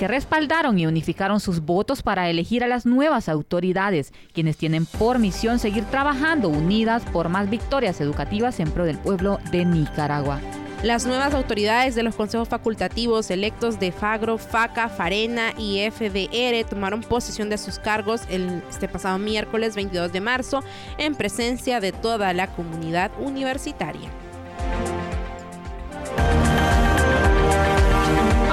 que 0.00 0.08
respaldaron 0.08 0.78
y 0.78 0.86
unificaron 0.86 1.40
sus 1.40 1.60
votos 1.60 2.02
para 2.02 2.30
elegir 2.30 2.64
a 2.64 2.68
las 2.68 2.86
nuevas 2.86 3.28
autoridades, 3.28 4.14
quienes 4.32 4.56
tienen 4.56 4.86
por 4.86 5.18
misión 5.18 5.58
seguir 5.58 5.84
trabajando 5.84 6.48
unidas 6.48 7.02
por 7.12 7.28
más 7.28 7.50
victorias 7.50 8.00
educativas 8.00 8.60
en 8.60 8.70
pro 8.70 8.86
del 8.86 8.96
pueblo 8.96 9.40
de 9.52 9.66
Nicaragua. 9.66 10.40
Las 10.82 11.04
nuevas 11.04 11.34
autoridades 11.34 11.94
de 11.96 12.02
los 12.02 12.14
consejos 12.14 12.48
facultativos 12.48 13.30
electos 13.30 13.78
de 13.78 13.92
Fagro, 13.92 14.38
FACA, 14.38 14.88
Farena 14.88 15.52
y 15.58 15.86
FDR 15.90 16.66
tomaron 16.66 17.02
posesión 17.02 17.50
de 17.50 17.58
sus 17.58 17.78
cargos 17.78 18.22
el, 18.30 18.62
este 18.70 18.88
pasado 18.88 19.18
miércoles 19.18 19.76
22 19.76 20.14
de 20.14 20.22
marzo 20.22 20.64
en 20.96 21.14
presencia 21.14 21.78
de 21.78 21.92
toda 21.92 22.32
la 22.32 22.46
comunidad 22.46 23.10
universitaria. 23.20 24.08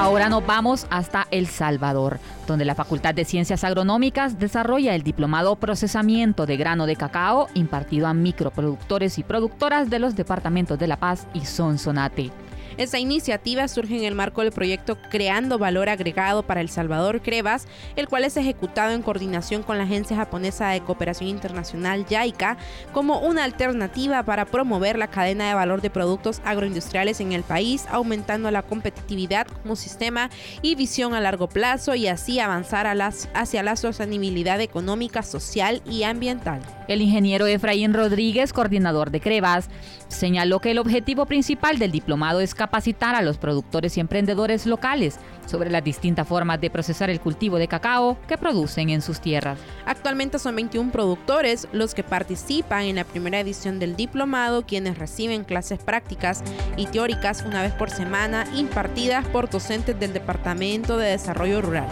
Ahora 0.08 0.30
nos 0.30 0.46
vamos 0.46 0.88
hasta 0.90 1.28
El 1.32 1.48
Salvador, 1.48 2.18
donde 2.48 2.64
la 2.64 2.76
Facultad 2.76 3.14
de 3.14 3.26
Ciencias 3.26 3.66
Agronómicas 3.66 4.40
desarrolla 4.40 4.96
el 4.96 5.04
diplomado 5.04 5.58
Procesamiento 5.58 6.46
de 6.46 6.56
Grano 6.56 6.86
de 6.86 6.96
Cacao 6.96 7.50
impartido 7.56 8.08
a 8.08 8.14
microproductores 8.14 9.18
y 9.18 9.24
productoras 9.24 9.90
de 9.90 10.00
los 10.00 10.16
departamentos 10.16 10.80
de 10.80 10.88
La 10.88 10.96
Paz 10.96 11.28
y 11.34 11.44
Sonsonate. 11.44 12.32
Esta 12.78 13.00
iniciativa 13.00 13.68
surge 13.68 13.98
en 13.98 14.04
el 14.04 14.14
marco 14.14 14.44
del 14.44 14.52
proyecto 14.52 15.00
Creando 15.10 15.58
Valor 15.58 15.90
Agregado 15.90 16.44
para 16.44 16.62
El 16.62 16.70
Salvador, 16.70 17.24
CREVAS, 17.24 17.66
el 17.96 18.08
cual 18.08 18.24
es 18.24 18.38
ejecutado 18.38 18.92
en 18.92 19.02
coordinación 19.02 19.64
con 19.64 19.80
la 19.80 19.86
Agencia 19.86 20.16
Japonesa 20.16 20.70
de 20.70 20.82
Cooperación 20.82 21.28
Internacional, 21.28 22.06
JICA, 22.08 22.56
como 22.94 23.18
una 23.22 23.46
alternativa 23.46 24.22
para 24.22 24.46
promover 24.46 25.00
la 25.00 25.08
cadena 25.08 25.48
de 25.48 25.56
valor 25.56 25.82
de 25.82 25.90
productos 25.90 26.40
agroindustriales 26.46 27.20
en 27.20 27.32
el 27.32 27.42
país, 27.42 27.86
aumentando 27.90 28.52
la 28.52 28.62
competitividad 28.62 29.48
como 29.48 29.76
sistema 29.76 30.30
y 30.62 30.76
visión 30.76 31.16
a 31.16 31.20
largo 31.20 31.50
plazo 31.50 31.96
y 31.96 32.06
así 32.06 32.40
avanzar 32.40 32.86
hacia 32.86 33.64
la 33.64 33.76
sostenibilidad 33.76 34.62
económica, 34.62 35.24
social 35.24 35.82
y 35.90 36.04
ambiental. 36.04 36.62
El 36.88 37.02
ingeniero 37.02 37.48
Efraín 37.48 37.96
Rodríguez, 37.96 38.54
coordinador 38.54 39.10
de 39.10 39.20
CREVAS, 39.20 39.68
señaló 40.10 40.62
que 40.62 40.72
el 40.72 40.78
objetivo 40.78 41.26
principal 41.26 41.80
del 41.80 41.92
diplomado 41.92 42.40
es 42.40 42.54
capacitar 42.54 42.67
a 42.68 43.22
los 43.22 43.38
productores 43.38 43.98
y 43.98 44.00
emprendedores 44.00 44.66
locales 44.66 45.18
sobre 45.46 45.70
las 45.70 45.84
distintas 45.84 46.28
formas 46.28 46.60
de 46.60 46.70
procesar 46.70 47.10
el 47.10 47.20
cultivo 47.20 47.58
de 47.58 47.68
cacao 47.68 48.18
que 48.28 48.38
producen 48.38 48.90
en 48.90 49.02
sus 49.02 49.20
tierras. 49.20 49.60
Actualmente 49.86 50.40
son 50.40 50.56
21 50.56 50.92
productores 50.92 51.68
los 51.72 51.94
que 51.94 52.04
participan 52.04 52.84
en 52.84 52.98
la 52.98 53.04
primera 53.04 53.40
edición 53.40 53.80
del 53.80 53.96
diplomado, 53.96 54.66
quienes 54.66 54.98
reciben 54.98 55.44
clases 55.44 55.80
prácticas 55.80 56.44
y 56.76 56.86
teóricas 56.88 57.44
una 57.46 57.62
vez 57.62 57.74
por 57.74 57.90
semana 57.90 58.46
impartidas 58.56 59.26
por 59.28 59.50
docentes 59.50 60.00
del 60.00 60.14
Departamento 60.14 60.98
de 60.98 61.10
Desarrollo 61.10 61.62
Rural. 61.62 61.88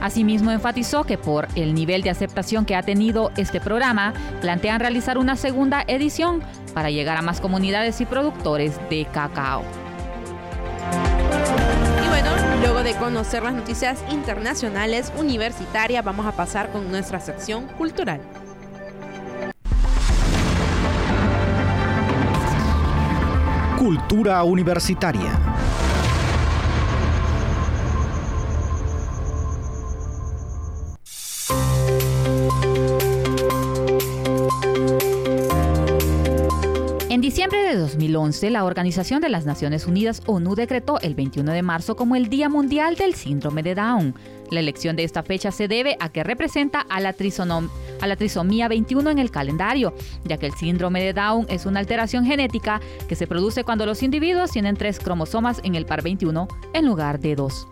Asimismo, 0.00 0.50
enfatizó 0.50 1.04
que 1.04 1.16
por 1.16 1.48
el 1.54 1.74
nivel 1.74 2.02
de 2.02 2.10
aceptación 2.10 2.66
que 2.66 2.76
ha 2.76 2.82
tenido 2.82 3.32
este 3.38 3.58
programa, 3.58 4.12
plantean 4.42 4.78
realizar 4.78 5.16
una 5.16 5.34
segunda 5.34 5.82
edición 5.86 6.42
para 6.74 6.90
llegar 6.90 7.16
a 7.16 7.22
más 7.22 7.40
comunidades 7.40 8.00
y 8.02 8.04
productores 8.04 8.78
de 8.90 9.06
cacao. 9.06 9.62
Conocer 12.96 13.42
las 13.42 13.54
noticias 13.54 14.02
internacionales 14.10 15.12
universitarias, 15.16 16.04
vamos 16.04 16.26
a 16.26 16.32
pasar 16.32 16.70
con 16.70 16.90
nuestra 16.90 17.20
sección 17.20 17.66
cultural. 17.78 18.20
Cultura 23.78 24.42
universitaria. 24.44 25.53
2011, 38.08 38.50
la 38.50 38.64
Organización 38.64 39.20
de 39.20 39.28
las 39.28 39.46
Naciones 39.46 39.86
Unidas, 39.86 40.22
ONU, 40.26 40.54
decretó 40.54 41.00
el 41.00 41.14
21 41.14 41.52
de 41.52 41.62
marzo 41.62 41.96
como 41.96 42.16
el 42.16 42.28
Día 42.28 42.48
Mundial 42.48 42.96
del 42.96 43.14
Síndrome 43.14 43.62
de 43.62 43.74
Down. 43.74 44.14
La 44.50 44.60
elección 44.60 44.96
de 44.96 45.04
esta 45.04 45.22
fecha 45.22 45.50
se 45.50 45.68
debe 45.68 45.96
a 46.00 46.10
que 46.10 46.22
representa 46.22 46.80
a 46.80 47.00
la, 47.00 47.14
a 48.00 48.06
la 48.06 48.16
trisomía 48.16 48.68
21 48.68 49.10
en 49.10 49.18
el 49.18 49.30
calendario, 49.30 49.94
ya 50.24 50.36
que 50.36 50.46
el 50.46 50.54
síndrome 50.54 51.02
de 51.02 51.12
Down 51.14 51.46
es 51.48 51.66
una 51.66 51.80
alteración 51.80 52.24
genética 52.26 52.80
que 53.08 53.16
se 53.16 53.26
produce 53.26 53.64
cuando 53.64 53.86
los 53.86 54.02
individuos 54.02 54.50
tienen 54.50 54.76
tres 54.76 54.98
cromosomas 54.98 55.60
en 55.64 55.74
el 55.74 55.86
par 55.86 56.02
21 56.02 56.48
en 56.74 56.86
lugar 56.86 57.20
de 57.20 57.36
dos. 57.36 57.66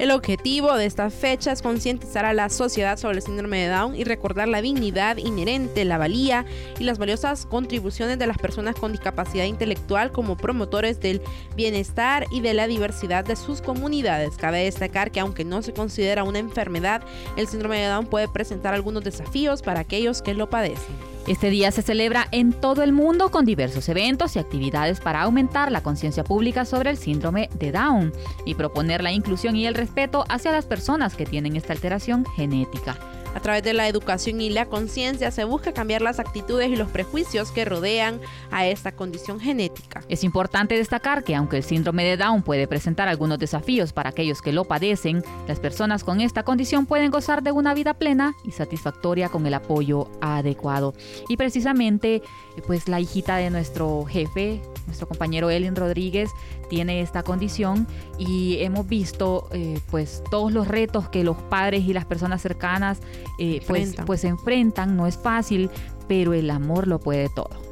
El 0.00 0.12
objetivo 0.12 0.78
de 0.78 0.86
esta 0.86 1.10
fecha 1.10 1.52
es 1.52 1.60
concientizar 1.60 2.24
a 2.24 2.32
la 2.32 2.48
sociedad 2.48 2.96
sobre 2.96 3.18
el 3.18 3.22
síndrome 3.22 3.58
de 3.58 3.68
Down 3.68 3.94
y 3.94 4.04
recordar 4.04 4.48
la 4.48 4.62
dignidad 4.62 5.18
inherente, 5.18 5.84
la 5.84 5.98
valía 5.98 6.46
y 6.78 6.84
las 6.84 6.96
valiosas 6.96 7.44
contribuciones 7.44 8.18
de 8.18 8.26
las 8.26 8.38
personas 8.38 8.76
con 8.76 8.92
discapacidad 8.92 9.44
intelectual 9.44 10.10
como 10.10 10.38
promotores 10.38 11.00
del 11.00 11.20
bienestar 11.54 12.24
y 12.30 12.40
de 12.40 12.54
la 12.54 12.66
diversidad 12.66 13.26
de 13.26 13.36
sus 13.36 13.60
comunidades. 13.60 14.38
Cabe 14.38 14.64
destacar 14.64 15.10
que 15.10 15.20
aunque 15.20 15.44
no 15.44 15.60
se 15.60 15.74
considera 15.74 16.24
una 16.24 16.38
enfermedad, 16.38 17.02
el 17.36 17.46
síndrome 17.46 17.78
de 17.78 17.88
Down 17.88 18.06
puede 18.06 18.26
presentar 18.26 18.72
algunos 18.72 19.04
desafíos 19.04 19.60
para 19.60 19.80
aquellos 19.80 20.22
que 20.22 20.32
lo 20.32 20.48
padecen. 20.48 20.96
Este 21.26 21.50
día 21.50 21.70
se 21.70 21.82
celebra 21.82 22.26
en 22.32 22.52
todo 22.52 22.82
el 22.82 22.92
mundo 22.92 23.30
con 23.30 23.44
diversos 23.44 23.88
eventos 23.88 24.34
y 24.34 24.38
actividades 24.38 25.00
para 25.00 25.22
aumentar 25.22 25.70
la 25.70 25.82
conciencia 25.82 26.24
pública 26.24 26.64
sobre 26.64 26.90
el 26.90 26.96
síndrome 26.96 27.50
de 27.54 27.72
Down 27.72 28.12
y 28.46 28.54
proponer 28.54 29.02
la 29.02 29.12
inclusión 29.12 29.54
y 29.54 29.66
el 29.66 29.74
respeto 29.74 30.24
hacia 30.28 30.50
las 30.50 30.66
personas 30.66 31.14
que 31.14 31.26
tienen 31.26 31.56
esta 31.56 31.72
alteración 31.72 32.24
genética. 32.36 32.98
A 33.34 33.40
través 33.40 33.62
de 33.62 33.74
la 33.74 33.88
educación 33.88 34.40
y 34.40 34.50
la 34.50 34.66
conciencia 34.66 35.30
se 35.30 35.44
busca 35.44 35.72
cambiar 35.72 36.02
las 36.02 36.18
actitudes 36.18 36.68
y 36.68 36.76
los 36.76 36.88
prejuicios 36.88 37.50
que 37.52 37.64
rodean 37.64 38.20
a 38.50 38.66
esta 38.66 38.92
condición 38.92 39.40
genética. 39.40 40.02
Es 40.08 40.24
importante 40.24 40.76
destacar 40.76 41.22
que 41.24 41.34
aunque 41.34 41.56
el 41.56 41.62
síndrome 41.62 42.04
de 42.04 42.16
Down 42.16 42.42
puede 42.42 42.66
presentar 42.66 43.08
algunos 43.08 43.38
desafíos 43.38 43.92
para 43.92 44.10
aquellos 44.10 44.42
que 44.42 44.52
lo 44.52 44.64
padecen, 44.64 45.22
las 45.46 45.60
personas 45.60 46.04
con 46.04 46.20
esta 46.20 46.42
condición 46.42 46.86
pueden 46.86 47.10
gozar 47.10 47.42
de 47.42 47.52
una 47.52 47.74
vida 47.74 47.94
plena 47.94 48.34
y 48.44 48.50
satisfactoria 48.50 49.28
con 49.28 49.46
el 49.46 49.54
apoyo 49.54 50.08
adecuado. 50.20 50.94
Y 51.28 51.36
precisamente, 51.36 52.22
pues 52.66 52.88
la 52.88 53.00
hijita 53.00 53.36
de 53.36 53.50
nuestro 53.50 54.04
jefe, 54.06 54.60
nuestro 54.86 55.06
compañero 55.06 55.50
Elin 55.50 55.76
Rodríguez, 55.76 56.30
tiene 56.70 57.02
esta 57.02 57.22
condición 57.24 57.86
y 58.16 58.58
hemos 58.60 58.86
visto 58.86 59.48
eh, 59.52 59.78
pues 59.90 60.22
todos 60.30 60.52
los 60.52 60.68
retos 60.68 61.10
que 61.10 61.24
los 61.24 61.36
padres 61.36 61.84
y 61.84 61.92
las 61.92 62.06
personas 62.06 62.40
cercanas 62.40 63.00
eh, 63.38 63.60
pues, 63.66 63.96
pues 64.06 64.24
enfrentan. 64.24 64.96
No 64.96 65.06
es 65.06 65.18
fácil, 65.18 65.68
pero 66.08 66.32
el 66.32 66.48
amor 66.48 66.86
lo 66.86 67.00
puede 67.00 67.28
todo. 67.28 67.69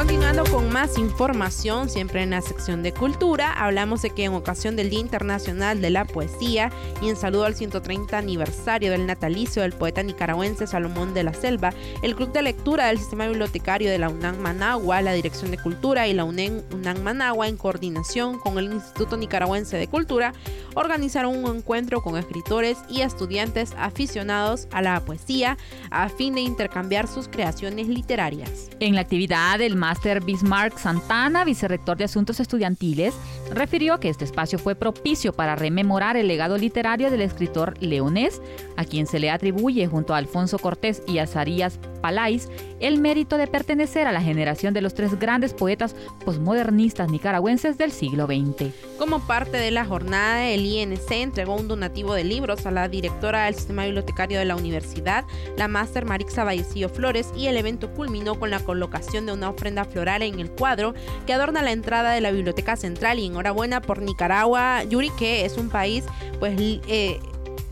Continuando 0.00 0.44
con 0.44 0.72
más 0.72 0.96
información, 0.96 1.90
siempre 1.90 2.22
en 2.22 2.30
la 2.30 2.40
sección 2.40 2.82
de 2.82 2.94
cultura, 2.94 3.52
hablamos 3.52 4.00
de 4.00 4.08
que 4.08 4.24
en 4.24 4.32
ocasión 4.32 4.74
del 4.74 4.88
Día 4.88 5.00
Internacional 5.00 5.82
de 5.82 5.90
la 5.90 6.06
Poesía 6.06 6.72
y 7.02 7.10
en 7.10 7.16
saludo 7.16 7.44
al 7.44 7.54
130 7.54 8.16
aniversario 8.16 8.92
del 8.92 9.06
natalicio 9.06 9.60
del 9.60 9.74
poeta 9.74 10.02
nicaragüense 10.02 10.66
Salomón 10.66 11.12
de 11.12 11.22
la 11.22 11.34
Selva, 11.34 11.74
el 12.00 12.16
Club 12.16 12.32
de 12.32 12.40
Lectura 12.40 12.86
del 12.86 12.96
Sistema 12.96 13.28
Bibliotecario 13.28 13.90
de 13.90 13.98
la 13.98 14.08
UNAM 14.08 14.38
Managua, 14.38 15.02
la 15.02 15.12
Dirección 15.12 15.50
de 15.50 15.58
Cultura 15.58 16.08
y 16.08 16.14
la 16.14 16.24
UNEM 16.24 16.62
UNAM 16.72 17.02
Managua, 17.02 17.46
en 17.46 17.58
coordinación 17.58 18.38
con 18.38 18.56
el 18.56 18.72
Instituto 18.72 19.18
Nicaragüense 19.18 19.76
de 19.76 19.86
Cultura, 19.86 20.32
organizaron 20.76 21.44
un 21.44 21.56
encuentro 21.56 22.00
con 22.00 22.16
escritores 22.16 22.78
y 22.88 23.02
estudiantes 23.02 23.74
aficionados 23.76 24.66
a 24.72 24.80
la 24.80 24.98
poesía 25.04 25.58
a 25.90 26.08
fin 26.08 26.34
de 26.34 26.40
intercambiar 26.40 27.06
sus 27.06 27.28
creaciones 27.28 27.86
literarias. 27.86 28.70
En 28.80 28.94
la 28.94 29.02
actividad, 29.02 29.58
del 29.58 29.76
máster 29.90 30.22
Bismarck 30.22 30.78
Santana, 30.78 31.44
vicerrector 31.44 31.96
de 31.96 32.04
Asuntos 32.04 32.38
Estudiantiles, 32.38 33.12
refirió 33.52 33.98
que 33.98 34.08
este 34.08 34.24
espacio 34.24 34.56
fue 34.56 34.76
propicio 34.76 35.32
para 35.32 35.56
rememorar 35.56 36.16
el 36.16 36.28
legado 36.28 36.56
literario 36.56 37.10
del 37.10 37.22
escritor 37.22 37.74
leonés, 37.80 38.40
a 38.76 38.84
quien 38.84 39.08
se 39.08 39.18
le 39.18 39.32
atribuye 39.32 39.88
junto 39.88 40.14
a 40.14 40.18
Alfonso 40.18 40.60
Cortés 40.60 41.02
y 41.08 41.18
Azarías 41.18 41.80
Palais 42.00 42.48
el 42.80 42.98
mérito 43.00 43.36
de 43.36 43.46
pertenecer 43.46 44.06
a 44.06 44.12
la 44.12 44.22
generación 44.22 44.74
de 44.74 44.80
los 44.80 44.94
tres 44.94 45.18
grandes 45.18 45.54
poetas 45.54 45.94
posmodernistas 46.24 47.10
nicaragüenses 47.10 47.78
del 47.78 47.92
siglo 47.92 48.26
XX. 48.26 48.72
Como 48.98 49.20
parte 49.20 49.58
de 49.58 49.70
la 49.70 49.84
jornada, 49.84 50.48
el 50.48 50.66
INC 50.66 51.10
entregó 51.10 51.56
un 51.56 51.68
donativo 51.68 52.14
de 52.14 52.24
libros 52.24 52.66
a 52.66 52.70
la 52.70 52.88
directora 52.88 53.44
del 53.44 53.54
sistema 53.54 53.84
bibliotecario 53.84 54.38
de 54.38 54.44
la 54.44 54.56
universidad, 54.56 55.24
la 55.56 55.68
máster 55.68 56.04
Marixa 56.04 56.44
Vallecillo 56.44 56.88
Flores, 56.88 57.30
y 57.36 57.46
el 57.46 57.56
evento 57.56 57.92
culminó 57.92 58.38
con 58.38 58.50
la 58.50 58.60
colocación 58.60 59.26
de 59.26 59.32
una 59.32 59.50
ofrenda 59.50 59.84
floral 59.84 60.22
en 60.22 60.40
el 60.40 60.50
cuadro 60.50 60.94
que 61.26 61.32
adorna 61.32 61.62
la 61.62 61.72
entrada 61.72 62.12
de 62.12 62.20
la 62.20 62.30
Biblioteca 62.30 62.76
Central. 62.76 63.18
Y 63.18 63.26
enhorabuena 63.26 63.80
por 63.80 64.02
Nicaragua, 64.02 64.84
Yuri, 64.84 65.10
que 65.10 65.44
es 65.44 65.56
un 65.56 65.68
país 65.68 66.04
pues 66.38 66.54
eh, 66.58 67.20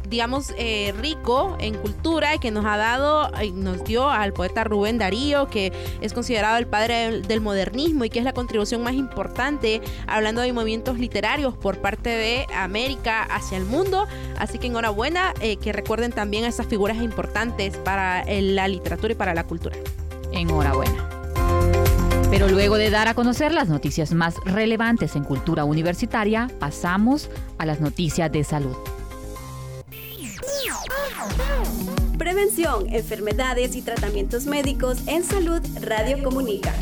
digamos, 0.08 0.52
eh, 0.56 0.94
rico 0.98 1.56
en 1.60 1.74
cultura 1.74 2.34
y 2.34 2.38
que 2.38 2.50
nos 2.50 2.64
ha 2.64 2.76
dado, 2.76 3.30
nos 3.54 3.84
dio 3.84 4.08
al 4.08 4.32
poeta 4.32 4.64
Rubén 4.64 4.98
Darío, 4.98 5.48
que 5.48 5.72
es 6.00 6.12
considerado 6.12 6.56
el 6.56 6.66
padre 6.66 7.20
del, 7.22 7.40
modernismo 7.40 8.04
y 8.04 8.10
que 8.10 8.18
es 8.18 8.24
la 8.24 8.32
contribución 8.32 8.82
más 8.82 8.94
importante 8.94 9.80
hablando 10.06 10.40
de 10.40 10.52
movimientos 10.52 10.98
literarios 10.98 11.56
por 11.56 11.78
parte 11.78 12.10
de 12.10 12.46
América 12.54 13.22
hacia 13.22 13.58
el 13.58 13.64
mundo. 13.64 14.06
Así 14.38 14.58
que 14.58 14.66
enhorabuena, 14.66 15.34
eh, 15.40 15.56
que 15.56 15.72
recuerden 15.72 16.12
también 16.12 16.44
a 16.44 16.48
esas 16.48 16.66
figuras 16.66 16.96
importantes 16.98 17.76
para 17.76 18.22
eh, 18.22 18.42
la 18.42 18.68
literatura 18.68 19.12
y 19.12 19.16
para 19.16 19.34
la 19.34 19.44
cultura. 19.44 19.76
Enhorabuena. 20.32 21.08
Pero 22.30 22.48
luego 22.48 22.76
de 22.76 22.90
dar 22.90 23.08
a 23.08 23.14
conocer 23.14 23.52
las 23.52 23.68
noticias 23.68 24.12
más 24.12 24.34
relevantes 24.44 25.16
en 25.16 25.24
cultura 25.24 25.64
universitaria, 25.64 26.50
pasamos 26.58 27.30
a 27.56 27.64
las 27.64 27.80
noticias 27.80 28.30
de 28.30 28.44
salud. 28.44 28.76
Prevención, 32.18 32.92
enfermedades 32.92 33.76
y 33.76 33.82
tratamientos 33.82 34.46
médicos 34.46 34.98
en 35.06 35.24
salud 35.24 35.60
Radio 35.80 36.22
Comunica. 36.22 36.74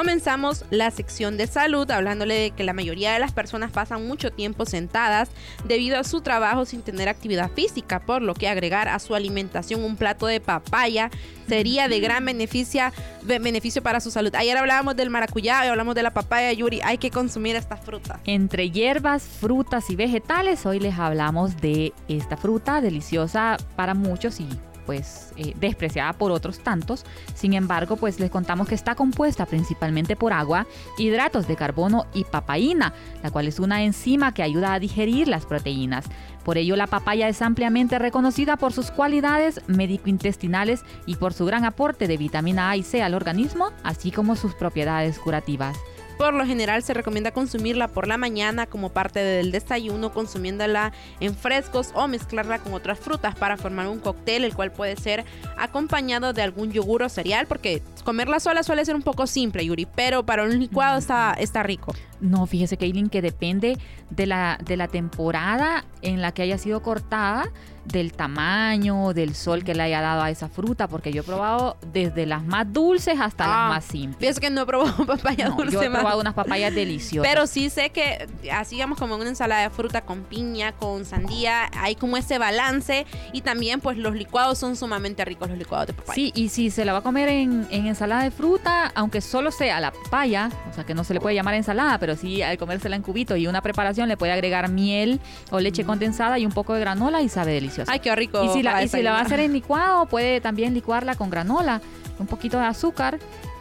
Comenzamos 0.00 0.64
la 0.70 0.90
sección 0.90 1.36
de 1.36 1.46
salud 1.46 1.90
hablándole 1.90 2.34
de 2.34 2.50
que 2.52 2.64
la 2.64 2.72
mayoría 2.72 3.12
de 3.12 3.18
las 3.18 3.32
personas 3.32 3.70
pasan 3.70 4.06
mucho 4.06 4.30
tiempo 4.32 4.64
sentadas 4.64 5.28
debido 5.64 5.98
a 5.98 6.04
su 6.04 6.22
trabajo 6.22 6.64
sin 6.64 6.80
tener 6.80 7.10
actividad 7.10 7.50
física, 7.50 8.00
por 8.00 8.22
lo 8.22 8.32
que 8.32 8.48
agregar 8.48 8.88
a 8.88 8.98
su 8.98 9.14
alimentación 9.14 9.84
un 9.84 9.96
plato 9.96 10.26
de 10.26 10.40
papaya 10.40 11.10
sería 11.46 11.86
de 11.86 12.00
gran 12.00 12.24
beneficio, 12.24 13.82
para 13.82 14.00
su 14.00 14.10
salud. 14.10 14.34
Ayer 14.36 14.56
hablábamos 14.56 14.96
del 14.96 15.10
maracuyá 15.10 15.60
hablamos 15.60 15.94
de 15.94 16.02
la 16.02 16.14
papaya, 16.14 16.50
Yuri. 16.50 16.80
Hay 16.82 16.96
que 16.96 17.10
consumir 17.10 17.54
esta 17.56 17.76
fruta. 17.76 18.20
Entre 18.24 18.70
hierbas, 18.70 19.24
frutas 19.24 19.90
y 19.90 19.96
vegetales, 19.96 20.64
hoy 20.64 20.80
les 20.80 20.98
hablamos 20.98 21.60
de 21.60 21.92
esta 22.08 22.38
fruta 22.38 22.80
deliciosa 22.80 23.58
para 23.76 23.92
muchos 23.92 24.40
y 24.40 24.48
pues 24.90 25.30
eh, 25.36 25.52
despreciada 25.54 26.12
por 26.14 26.32
otros 26.32 26.58
tantos. 26.58 27.04
Sin 27.34 27.52
embargo, 27.52 27.94
pues 27.96 28.18
les 28.18 28.28
contamos 28.28 28.66
que 28.66 28.74
está 28.74 28.96
compuesta 28.96 29.46
principalmente 29.46 30.16
por 30.16 30.32
agua, 30.32 30.66
hidratos 30.98 31.46
de 31.46 31.54
carbono 31.54 32.06
y 32.12 32.24
papaína, 32.24 32.92
la 33.22 33.30
cual 33.30 33.46
es 33.46 33.60
una 33.60 33.84
enzima 33.84 34.34
que 34.34 34.42
ayuda 34.42 34.74
a 34.74 34.80
digerir 34.80 35.28
las 35.28 35.46
proteínas. 35.46 36.06
Por 36.42 36.58
ello, 36.58 36.74
la 36.74 36.88
papaya 36.88 37.28
es 37.28 37.40
ampliamente 37.40 38.00
reconocida 38.00 38.56
por 38.56 38.72
sus 38.72 38.90
cualidades 38.90 39.60
médico-intestinales 39.68 40.82
y 41.06 41.14
por 41.14 41.34
su 41.34 41.46
gran 41.46 41.64
aporte 41.64 42.08
de 42.08 42.16
vitamina 42.16 42.70
A 42.70 42.76
y 42.76 42.82
C 42.82 43.00
al 43.00 43.14
organismo, 43.14 43.70
así 43.84 44.10
como 44.10 44.34
sus 44.34 44.56
propiedades 44.56 45.20
curativas. 45.20 45.78
Por 46.20 46.34
lo 46.34 46.44
general 46.44 46.82
se 46.82 46.92
recomienda 46.92 47.30
consumirla 47.30 47.88
por 47.88 48.06
la 48.06 48.18
mañana 48.18 48.66
como 48.66 48.90
parte 48.90 49.20
del 49.20 49.52
desayuno, 49.52 50.12
consumiéndola 50.12 50.92
en 51.18 51.34
frescos 51.34 51.92
o 51.94 52.08
mezclarla 52.08 52.58
con 52.58 52.74
otras 52.74 52.98
frutas 52.98 53.34
para 53.34 53.56
formar 53.56 53.88
un 53.88 54.00
cóctel, 54.00 54.44
el 54.44 54.54
cual 54.54 54.70
puede 54.70 54.96
ser 54.96 55.24
acompañado 55.56 56.34
de 56.34 56.42
algún 56.42 56.72
yogur 56.72 57.04
o 57.04 57.08
cereal, 57.08 57.46
porque 57.46 57.82
comerla 58.10 58.40
sola 58.40 58.64
suele 58.64 58.84
ser 58.84 58.96
un 58.96 59.02
poco 59.02 59.28
simple, 59.28 59.64
Yuri, 59.64 59.86
pero 59.86 60.26
para 60.26 60.42
un 60.42 60.58
licuado 60.58 60.98
está, 60.98 61.32
está 61.38 61.62
rico. 61.62 61.94
No, 62.20 62.44
fíjese, 62.44 62.76
Kaylin, 62.76 63.08
que 63.08 63.22
depende 63.22 63.78
de 64.10 64.26
la, 64.26 64.58
de 64.64 64.76
la 64.76 64.88
temporada 64.88 65.84
en 66.02 66.20
la 66.20 66.32
que 66.32 66.42
haya 66.42 66.58
sido 66.58 66.82
cortada 66.82 67.52
del 67.84 68.12
tamaño, 68.12 69.12
del 69.14 69.34
sol 69.34 69.64
que 69.64 69.74
le 69.74 69.82
haya 69.82 70.00
dado 70.00 70.22
a 70.22 70.30
esa 70.30 70.48
fruta, 70.48 70.86
porque 70.86 71.12
yo 71.12 71.22
he 71.22 71.24
probado 71.24 71.76
desde 71.92 72.26
las 72.26 72.44
más 72.44 72.70
dulces 72.72 73.18
hasta 73.18 73.46
las 73.46 73.56
ah, 73.56 73.68
más 73.68 73.84
simples. 73.84 74.30
Es 74.30 74.40
que 74.40 74.50
no 74.50 74.62
he 74.62 74.66
probado 74.66 75.06
papaya 75.06 75.48
dulce. 75.48 75.72
Yo 75.72 75.82
he 75.82 75.90
probado 75.90 76.20
unas 76.20 76.34
papayas 76.34 76.74
deliciosas. 76.74 77.28
Pero 77.28 77.46
sí 77.46 77.70
sé 77.70 77.90
que, 77.90 78.28
así 78.52 78.76
digamos, 78.76 78.98
como 78.98 79.14
en 79.14 79.22
una 79.22 79.30
ensalada 79.30 79.62
de 79.62 79.70
fruta 79.70 80.02
con 80.02 80.22
piña, 80.24 80.72
con 80.72 81.04
sandía, 81.04 81.70
hay 81.76 81.96
como 81.96 82.16
ese 82.16 82.38
balance 82.38 83.06
y 83.32 83.40
también 83.40 83.80
pues 83.80 83.96
los 83.96 84.14
licuados 84.14 84.58
son 84.58 84.76
sumamente 84.76 85.24
ricos, 85.24 85.48
los 85.48 85.58
licuados 85.58 85.88
de 85.88 85.94
papaya. 85.94 86.14
Sí, 86.14 86.32
y 86.34 86.50
si 86.50 86.70
se 86.70 86.84
la 86.84 86.92
va 86.92 86.98
a 86.98 87.02
comer 87.02 87.28
en, 87.28 87.66
en 87.70 87.86
ensalada 88.00 88.22
de 88.22 88.30
fruta, 88.30 88.90
aunque 88.94 89.20
solo 89.20 89.50
sea 89.50 89.78
la 89.78 89.90
papaya, 89.90 90.48
o 90.70 90.72
sea 90.72 90.84
que 90.84 90.94
no 90.94 91.04
se 91.04 91.12
le 91.12 91.20
puede 91.20 91.34
llamar 91.34 91.52
ensalada, 91.52 91.98
pero 91.98 92.16
sí 92.16 92.40
al 92.40 92.56
comérsela 92.56 92.96
en 92.96 93.02
cubito 93.02 93.36
y 93.36 93.46
una 93.46 93.60
preparación 93.60 94.08
le 94.08 94.16
puede 94.16 94.32
agregar 94.32 94.70
miel 94.70 95.20
o 95.50 95.60
leche 95.60 95.84
condensada 95.84 96.38
y 96.38 96.46
un 96.46 96.52
poco 96.52 96.72
de 96.72 96.80
granola 96.80 97.20
y 97.20 97.28
sabe 97.28 97.52
delicioso. 97.52 97.92
Ay, 97.92 98.00
qué 98.00 98.16
rico. 98.16 98.42
Y 98.42 98.48
si, 98.48 98.62
la, 98.62 98.72
va 98.72 99.18
a 99.18 99.20
hacer 99.20 99.40
en 99.40 99.52
licuado, 99.52 100.06
puede 100.06 100.40
también 100.40 100.72
licuarla 100.72 101.14
con 101.14 101.28
granola, 101.28 101.82
un 102.18 102.26
poquito 102.26 102.58
de 102.58 102.64
azúcar 102.64 103.18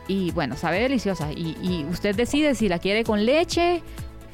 y 0.08 0.32
bueno, 0.32 0.56
sabe 0.56 0.80
deliciosa. 0.80 1.34
Y, 1.34 1.86
usted 1.92 2.16
decide 2.16 2.56
si 2.56 2.70
la 2.70 2.80
quiere 2.80 3.04
con 3.04 3.26
leche, 3.26 3.84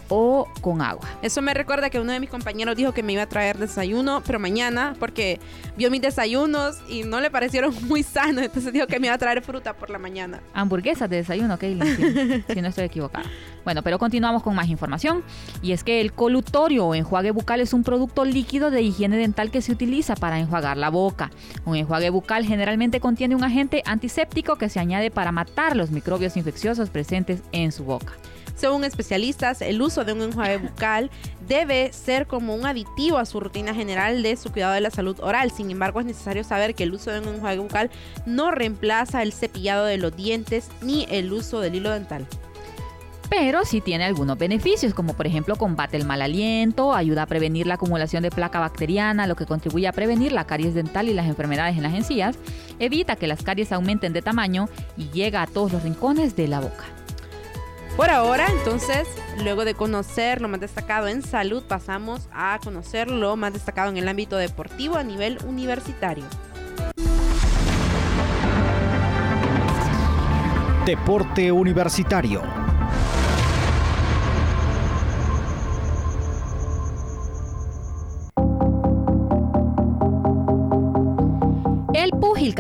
o 0.10 0.48
con 0.62 0.82
agua. 0.82 1.08
Eso 1.22 1.42
me 1.42 1.54
recuerda 1.54 1.90
que 1.90 2.00
uno 2.00 2.12
de 2.12 2.20
mis 2.20 2.30
compañeros 2.30 2.76
dijo 2.76 2.94
que 2.94 3.04
me 3.04 3.14
iba 3.14 3.24
a 3.24 3.30
traer 3.30 3.58
desayuno, 3.58 4.22
pero 4.26 4.40
mañana, 4.40 4.96
porque 5.00 5.40
vio 5.78 5.92
mis 5.92 6.02
desayunos 6.02 6.78
y 6.90 7.04
no 7.04 7.20
le 7.20 7.32
parecieron 7.32 7.74
muy 7.88 8.04
sanos, 8.04 8.44
entonces 8.44 8.74
dijo 8.74 8.88
que 8.88 9.00
me 9.00 9.08
iba 9.08 9.16
a 9.16 9.20
traer 9.20 9.42
fruta 9.42 9.74
por 9.74 9.90
la 9.90 10.00
mañana. 10.00 10.42
Hamburguesas 10.54 11.10
de 11.10 11.18
desayuno, 11.18 11.58
Kaylin, 11.58 12.44
si, 12.48 12.54
si 12.54 12.62
no 12.62 12.68
estoy 12.70 12.86
equivocada. 12.86 13.26
Bueno, 13.66 13.82
pero 13.82 13.98
continuamos 13.98 14.44
con 14.44 14.56
más 14.56 14.70
información. 14.70 15.24
Y 15.62 15.72
es 15.72 15.84
que 15.84 16.00
el 16.00 16.14
colutorio 16.14 16.86
o 16.86 16.96
enjuague 16.96 17.32
bucal 17.32 17.60
es 17.62 17.74
un 17.74 17.84
producto 17.84 18.24
líquido 18.24 18.70
de 18.70 18.84
higiene 18.84 19.18
dental 19.18 19.50
que 19.50 19.62
se 19.62 19.72
utiliza 19.72 20.16
para 20.16 20.40
enjuagar 20.40 20.78
la 20.78 20.90
boca. 20.90 21.32
Un 21.66 21.76
enjuague 21.76 22.12
bucal 22.12 22.46
generalmente 22.46 23.00
contiene 23.00 23.36
un 23.36 23.44
agente 23.44 23.82
antiséptico 23.86 24.58
que 24.58 24.70
se 24.70 24.80
añade 24.80 25.10
para 25.10 25.32
matar 25.32 25.76
los 25.76 25.90
microbios 25.90 26.38
infecciosos 26.38 26.92
presentes 26.92 27.42
en 27.52 27.72
su 27.72 27.84
boca. 27.84 28.14
Según 28.56 28.86
especialistas, 28.86 29.62
el 29.62 29.82
uso 29.82 29.95
de 30.04 30.14
un 30.14 30.22
enjuague 30.22 30.58
bucal 30.58 31.10
debe 31.48 31.94
ser 31.94 32.28
como 32.28 32.56
un 32.56 32.66
aditivo 32.66 33.18
a 33.18 33.26
su 33.26 33.40
rutina 33.40 33.74
general 33.74 34.24
de 34.24 34.36
su 34.36 34.52
cuidado 34.52 34.74
de 34.74 34.82
la 34.82 34.90
salud 34.90 35.20
oral. 35.22 35.52
Sin 35.52 35.72
embargo, 35.72 36.00
es 36.00 36.06
necesario 36.06 36.44
saber 36.44 36.76
que 36.76 36.84
el 36.84 36.94
uso 36.94 37.12
de 37.12 37.20
un 37.20 37.36
enjuague 37.36 37.60
bucal 37.60 37.92
no 38.26 38.52
reemplaza 38.52 39.22
el 39.22 39.32
cepillado 39.32 39.86
de 39.86 39.98
los 39.98 40.16
dientes 40.16 40.70
ni 40.82 41.06
el 41.10 41.32
uso 41.32 41.60
del 41.62 41.76
hilo 41.76 41.92
dental 41.92 42.28
pero 43.30 43.66
sí 43.66 43.82
tiene 43.82 44.06
algunos 44.06 44.38
beneficios, 44.38 44.94
como 44.94 45.14
por 45.14 45.28
ejemplo 45.28 45.56
combate 45.56 45.98
el 45.98 46.06
mal 46.06 46.22
aliento, 46.22 46.94
ayuda 46.94 47.24
a 47.24 47.26
prevenir 47.26 47.68
la 47.68 47.74
acumulación 47.76 48.24
de 48.24 48.32
placa 48.32 48.60
bacteriana, 48.60 49.28
lo 49.28 49.36
que 49.36 49.46
contribuye 49.46 49.88
a 49.88 49.92
prevenir 49.92 50.32
la 50.32 50.46
caries 50.46 50.74
dental 50.74 51.10
y 51.10 51.14
las 51.14 51.28
enfermedades 51.28 51.76
en 51.76 51.84
las 51.84 51.94
encías, 51.94 52.38
evita 52.80 53.16
que 53.16 53.28
las 53.28 53.44
caries 53.44 53.72
aumenten 53.72 54.14
de 54.14 54.22
tamaño 54.22 54.70
y 54.98 55.10
llega 55.10 55.42
a 55.42 55.48
todos 55.48 55.74
los 55.74 55.84
rincones 55.84 56.36
de 56.36 56.48
la 56.48 56.62
boca. 56.62 56.95
Por 57.96 58.10
ahora, 58.10 58.48
entonces, 58.50 59.08
luego 59.42 59.64
de 59.64 59.74
conocer 59.74 60.42
lo 60.42 60.50
más 60.50 60.60
destacado 60.60 61.08
en 61.08 61.22
salud, 61.22 61.64
pasamos 61.64 62.28
a 62.34 62.60
conocer 62.62 63.10
lo 63.10 63.38
más 63.38 63.54
destacado 63.54 63.90
en 63.90 63.96
el 63.96 64.10
ámbito 64.10 64.36
deportivo 64.36 64.98
a 64.98 65.04
nivel 65.04 65.38
universitario. 65.48 66.26
Deporte 70.86 71.54
Universitario. 71.54 72.65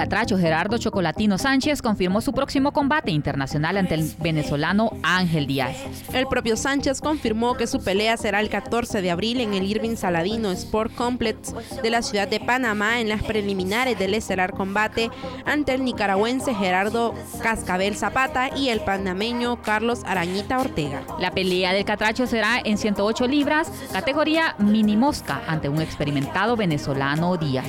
Catracho 0.06 0.38
Gerardo 0.38 0.78
Chocolatino 0.78 1.40
Sánchez 1.40 1.82
confirmó 1.82 2.22
su 2.22 2.32
próximo 2.32 2.72
combate 2.74 3.10
internacional 3.10 3.76
ante 3.76 3.96
el 3.96 4.08
venezolano 4.20 4.92
Ángel 5.02 5.48
Díaz. 5.48 5.76
El 6.14 6.28
propio 6.28 6.56
Sánchez 6.56 7.02
confirmó 7.02 7.56
que 7.56 7.66
su 7.66 7.84
pelea 7.84 8.16
será 8.16 8.40
el 8.40 8.50
14 8.50 9.02
de 9.02 9.10
abril 9.10 9.42
en 9.42 9.56
el 9.56 9.64
Irving 9.64 9.96
Saladino 9.96 10.52
Sport 10.52 10.94
Complex 10.94 11.56
de 11.82 11.90
la 11.90 12.04
ciudad 12.04 12.28
de 12.28 12.40
Panamá 12.40 13.02
en 13.02 13.10
las 13.10 13.24
preliminares 13.24 13.98
del 13.98 14.14
estelar 14.14 14.52
combate 14.52 15.10
ante 15.44 15.74
el 15.74 15.84
nicaragüense 15.84 16.54
Gerardo 16.54 17.16
Cascabel 17.42 17.96
Zapata 17.96 18.56
y 18.56 18.70
el 18.70 18.82
panameño 18.82 19.60
Carlos 19.64 20.02
Arañita 20.06 20.60
Ortega. 20.60 21.02
La 21.20 21.32
pelea 21.32 21.74
del 21.74 21.84
catracho 21.84 22.28
será 22.28 22.60
en 22.64 22.78
108 22.78 23.26
libras, 23.26 23.72
categoría 23.92 24.54
mini 24.60 24.98
mosca, 24.98 25.42
ante 25.48 25.68
un 25.68 25.82
experimentado 25.82 26.56
venezolano 26.56 27.38
Díaz. 27.38 27.66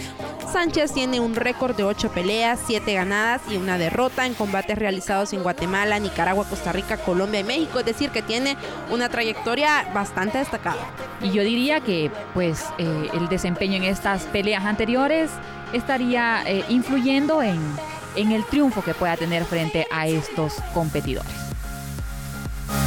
Sánchez 0.57 0.95
tiene 0.95 1.21
un 1.21 1.35
récord 1.35 1.77
de 1.77 1.85
8 1.85 2.13
peleas, 2.13 2.59
7 2.67 2.95
ganadas 2.95 3.43
y 3.51 3.59
una 3.59 3.77
derrota 3.77 4.25
en 4.25 4.33
combates 4.33 4.79
realizados 4.79 5.35
en 5.35 5.43
Guatemala, 5.43 5.99
Nicaragua, 5.99 6.47
Costa 6.49 6.73
Rica, 6.73 6.97
Colombia 6.97 7.41
y 7.41 7.45
México. 7.45 7.81
Es 7.81 7.85
decir, 7.85 8.09
que 8.09 8.23
tiene 8.23 8.57
una 8.91 9.11
trayectoria 9.11 9.87
bastante 9.93 10.39
destacada. 10.39 10.81
Y 11.21 11.31
yo 11.31 11.43
diría 11.43 11.81
que 11.81 12.11
pues 12.33 12.65
eh, 12.79 13.11
el 13.13 13.29
desempeño 13.29 13.77
en 13.77 13.85
estas 13.85 14.23
peleas 14.25 14.65
anteriores 14.65 15.31
estaría 15.75 16.43
eh, 16.47 16.65
influyendo 16.71 17.43
en, 17.43 17.61
en 18.17 18.33
el 18.33 18.43
triunfo 18.47 18.81
que 18.81 18.95
pueda 18.95 19.15
tener 19.19 19.45
frente 19.45 19.87
a 19.93 20.07
estos 20.07 20.55
competidores. 20.73 21.46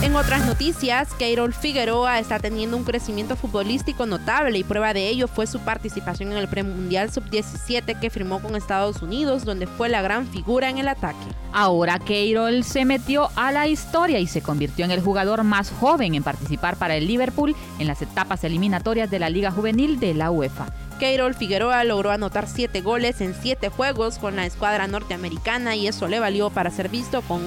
En 0.01 0.15
otras 0.15 0.45
noticias, 0.45 1.13
Keirol 1.15 1.53
Figueroa 1.53 2.19
está 2.19 2.39
teniendo 2.39 2.77
un 2.77 2.85
crecimiento 2.85 3.35
futbolístico 3.35 4.05
notable 4.05 4.57
y 4.57 4.63
prueba 4.63 4.93
de 4.93 5.09
ello 5.09 5.27
fue 5.27 5.45
su 5.45 5.59
participación 5.59 6.31
en 6.31 6.37
el 6.37 6.47
Premundial 6.47 7.11
Sub-17 7.11 7.99
que 7.99 8.09
firmó 8.09 8.41
con 8.41 8.55
Estados 8.55 9.01
Unidos, 9.01 9.43
donde 9.43 9.67
fue 9.67 9.89
la 9.89 10.01
gran 10.01 10.25
figura 10.25 10.69
en 10.69 10.77
el 10.77 10.87
ataque. 10.87 11.17
Ahora 11.51 11.99
Keirol 11.99 12.63
se 12.63 12.85
metió 12.85 13.29
a 13.35 13.51
la 13.51 13.67
historia 13.67 14.19
y 14.19 14.27
se 14.27 14.41
convirtió 14.41 14.85
en 14.85 14.91
el 14.91 15.01
jugador 15.01 15.43
más 15.43 15.69
joven 15.69 16.15
en 16.15 16.23
participar 16.23 16.77
para 16.77 16.95
el 16.95 17.05
Liverpool 17.05 17.55
en 17.77 17.87
las 17.87 18.01
etapas 18.01 18.43
eliminatorias 18.45 19.11
de 19.11 19.19
la 19.19 19.29
Liga 19.29 19.51
Juvenil 19.51 19.99
de 19.99 20.13
la 20.13 20.31
UEFA. 20.31 20.67
Keirol 20.99 21.33
Figueroa 21.33 21.83
logró 21.83 22.11
anotar 22.11 22.47
7 22.47 22.81
goles 22.81 23.21
en 23.21 23.33
7 23.33 23.69
juegos 23.69 24.17
con 24.17 24.35
la 24.35 24.45
escuadra 24.45 24.87
norteamericana 24.87 25.75
y 25.75 25.87
eso 25.87 26.07
le 26.07 26.19
valió 26.19 26.49
para 26.49 26.71
ser 26.71 26.89
visto 26.89 27.21
con 27.21 27.41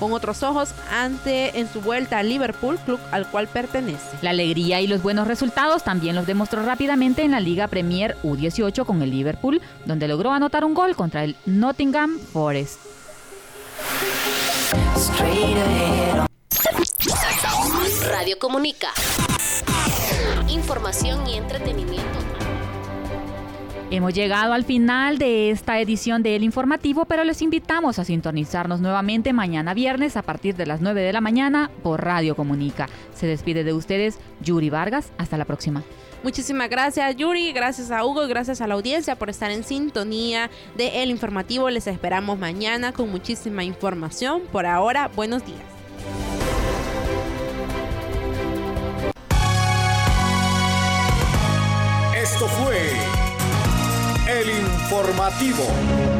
con 0.00 0.12
otros 0.12 0.42
ojos 0.42 0.70
ante 0.90 1.60
en 1.60 1.70
su 1.72 1.80
vuelta 1.80 2.18
al 2.18 2.28
Liverpool, 2.28 2.78
club 2.78 2.98
al 3.12 3.28
cual 3.28 3.46
pertenece. 3.46 4.16
La 4.22 4.30
alegría 4.30 4.80
y 4.80 4.86
los 4.86 5.02
buenos 5.02 5.28
resultados 5.28 5.84
también 5.84 6.16
los 6.16 6.26
demostró 6.26 6.64
rápidamente 6.64 7.22
en 7.22 7.32
la 7.32 7.40
Liga 7.40 7.68
Premier 7.68 8.16
U18 8.24 8.84
con 8.84 9.02
el 9.02 9.10
Liverpool, 9.10 9.60
donde 9.84 10.08
logró 10.08 10.32
anotar 10.32 10.64
un 10.64 10.74
gol 10.74 10.96
contra 10.96 11.22
el 11.22 11.36
Nottingham 11.46 12.18
Forest. 12.18 12.80
Radio 18.08 18.38
Comunica. 18.38 18.88
Información 20.48 21.26
y 21.26 21.36
entretenimiento. 21.36 22.19
Hemos 23.92 24.14
llegado 24.14 24.52
al 24.52 24.64
final 24.64 25.18
de 25.18 25.50
esta 25.50 25.80
edición 25.80 26.22
de 26.22 26.36
El 26.36 26.44
Informativo, 26.44 27.06
pero 27.06 27.24
les 27.24 27.42
invitamos 27.42 27.98
a 27.98 28.04
sintonizarnos 28.04 28.80
nuevamente 28.80 29.32
mañana 29.32 29.74
viernes 29.74 30.16
a 30.16 30.22
partir 30.22 30.54
de 30.54 30.64
las 30.64 30.80
9 30.80 31.02
de 31.02 31.12
la 31.12 31.20
mañana 31.20 31.72
por 31.82 32.04
Radio 32.04 32.36
Comunica. 32.36 32.88
Se 33.12 33.26
despide 33.26 33.64
de 33.64 33.72
ustedes 33.72 34.20
Yuri 34.42 34.70
Vargas. 34.70 35.10
Hasta 35.18 35.36
la 35.36 35.44
próxima. 35.44 35.82
Muchísimas 36.22 36.70
gracias 36.70 37.16
Yuri, 37.16 37.52
gracias 37.52 37.90
a 37.90 38.04
Hugo 38.04 38.26
y 38.26 38.28
gracias 38.28 38.60
a 38.60 38.68
la 38.68 38.74
audiencia 38.74 39.16
por 39.16 39.28
estar 39.28 39.50
en 39.50 39.64
sintonía 39.64 40.50
de 40.76 41.02
El 41.02 41.10
Informativo. 41.10 41.68
Les 41.68 41.88
esperamos 41.88 42.38
mañana 42.38 42.92
con 42.92 43.10
muchísima 43.10 43.64
información. 43.64 44.42
Por 44.52 44.66
ahora, 44.66 45.10
buenos 45.16 45.44
días. 45.44 45.58
Esto 52.14 52.46
fue 52.46 53.29
El 54.30 54.48
Informativo. 54.48 56.19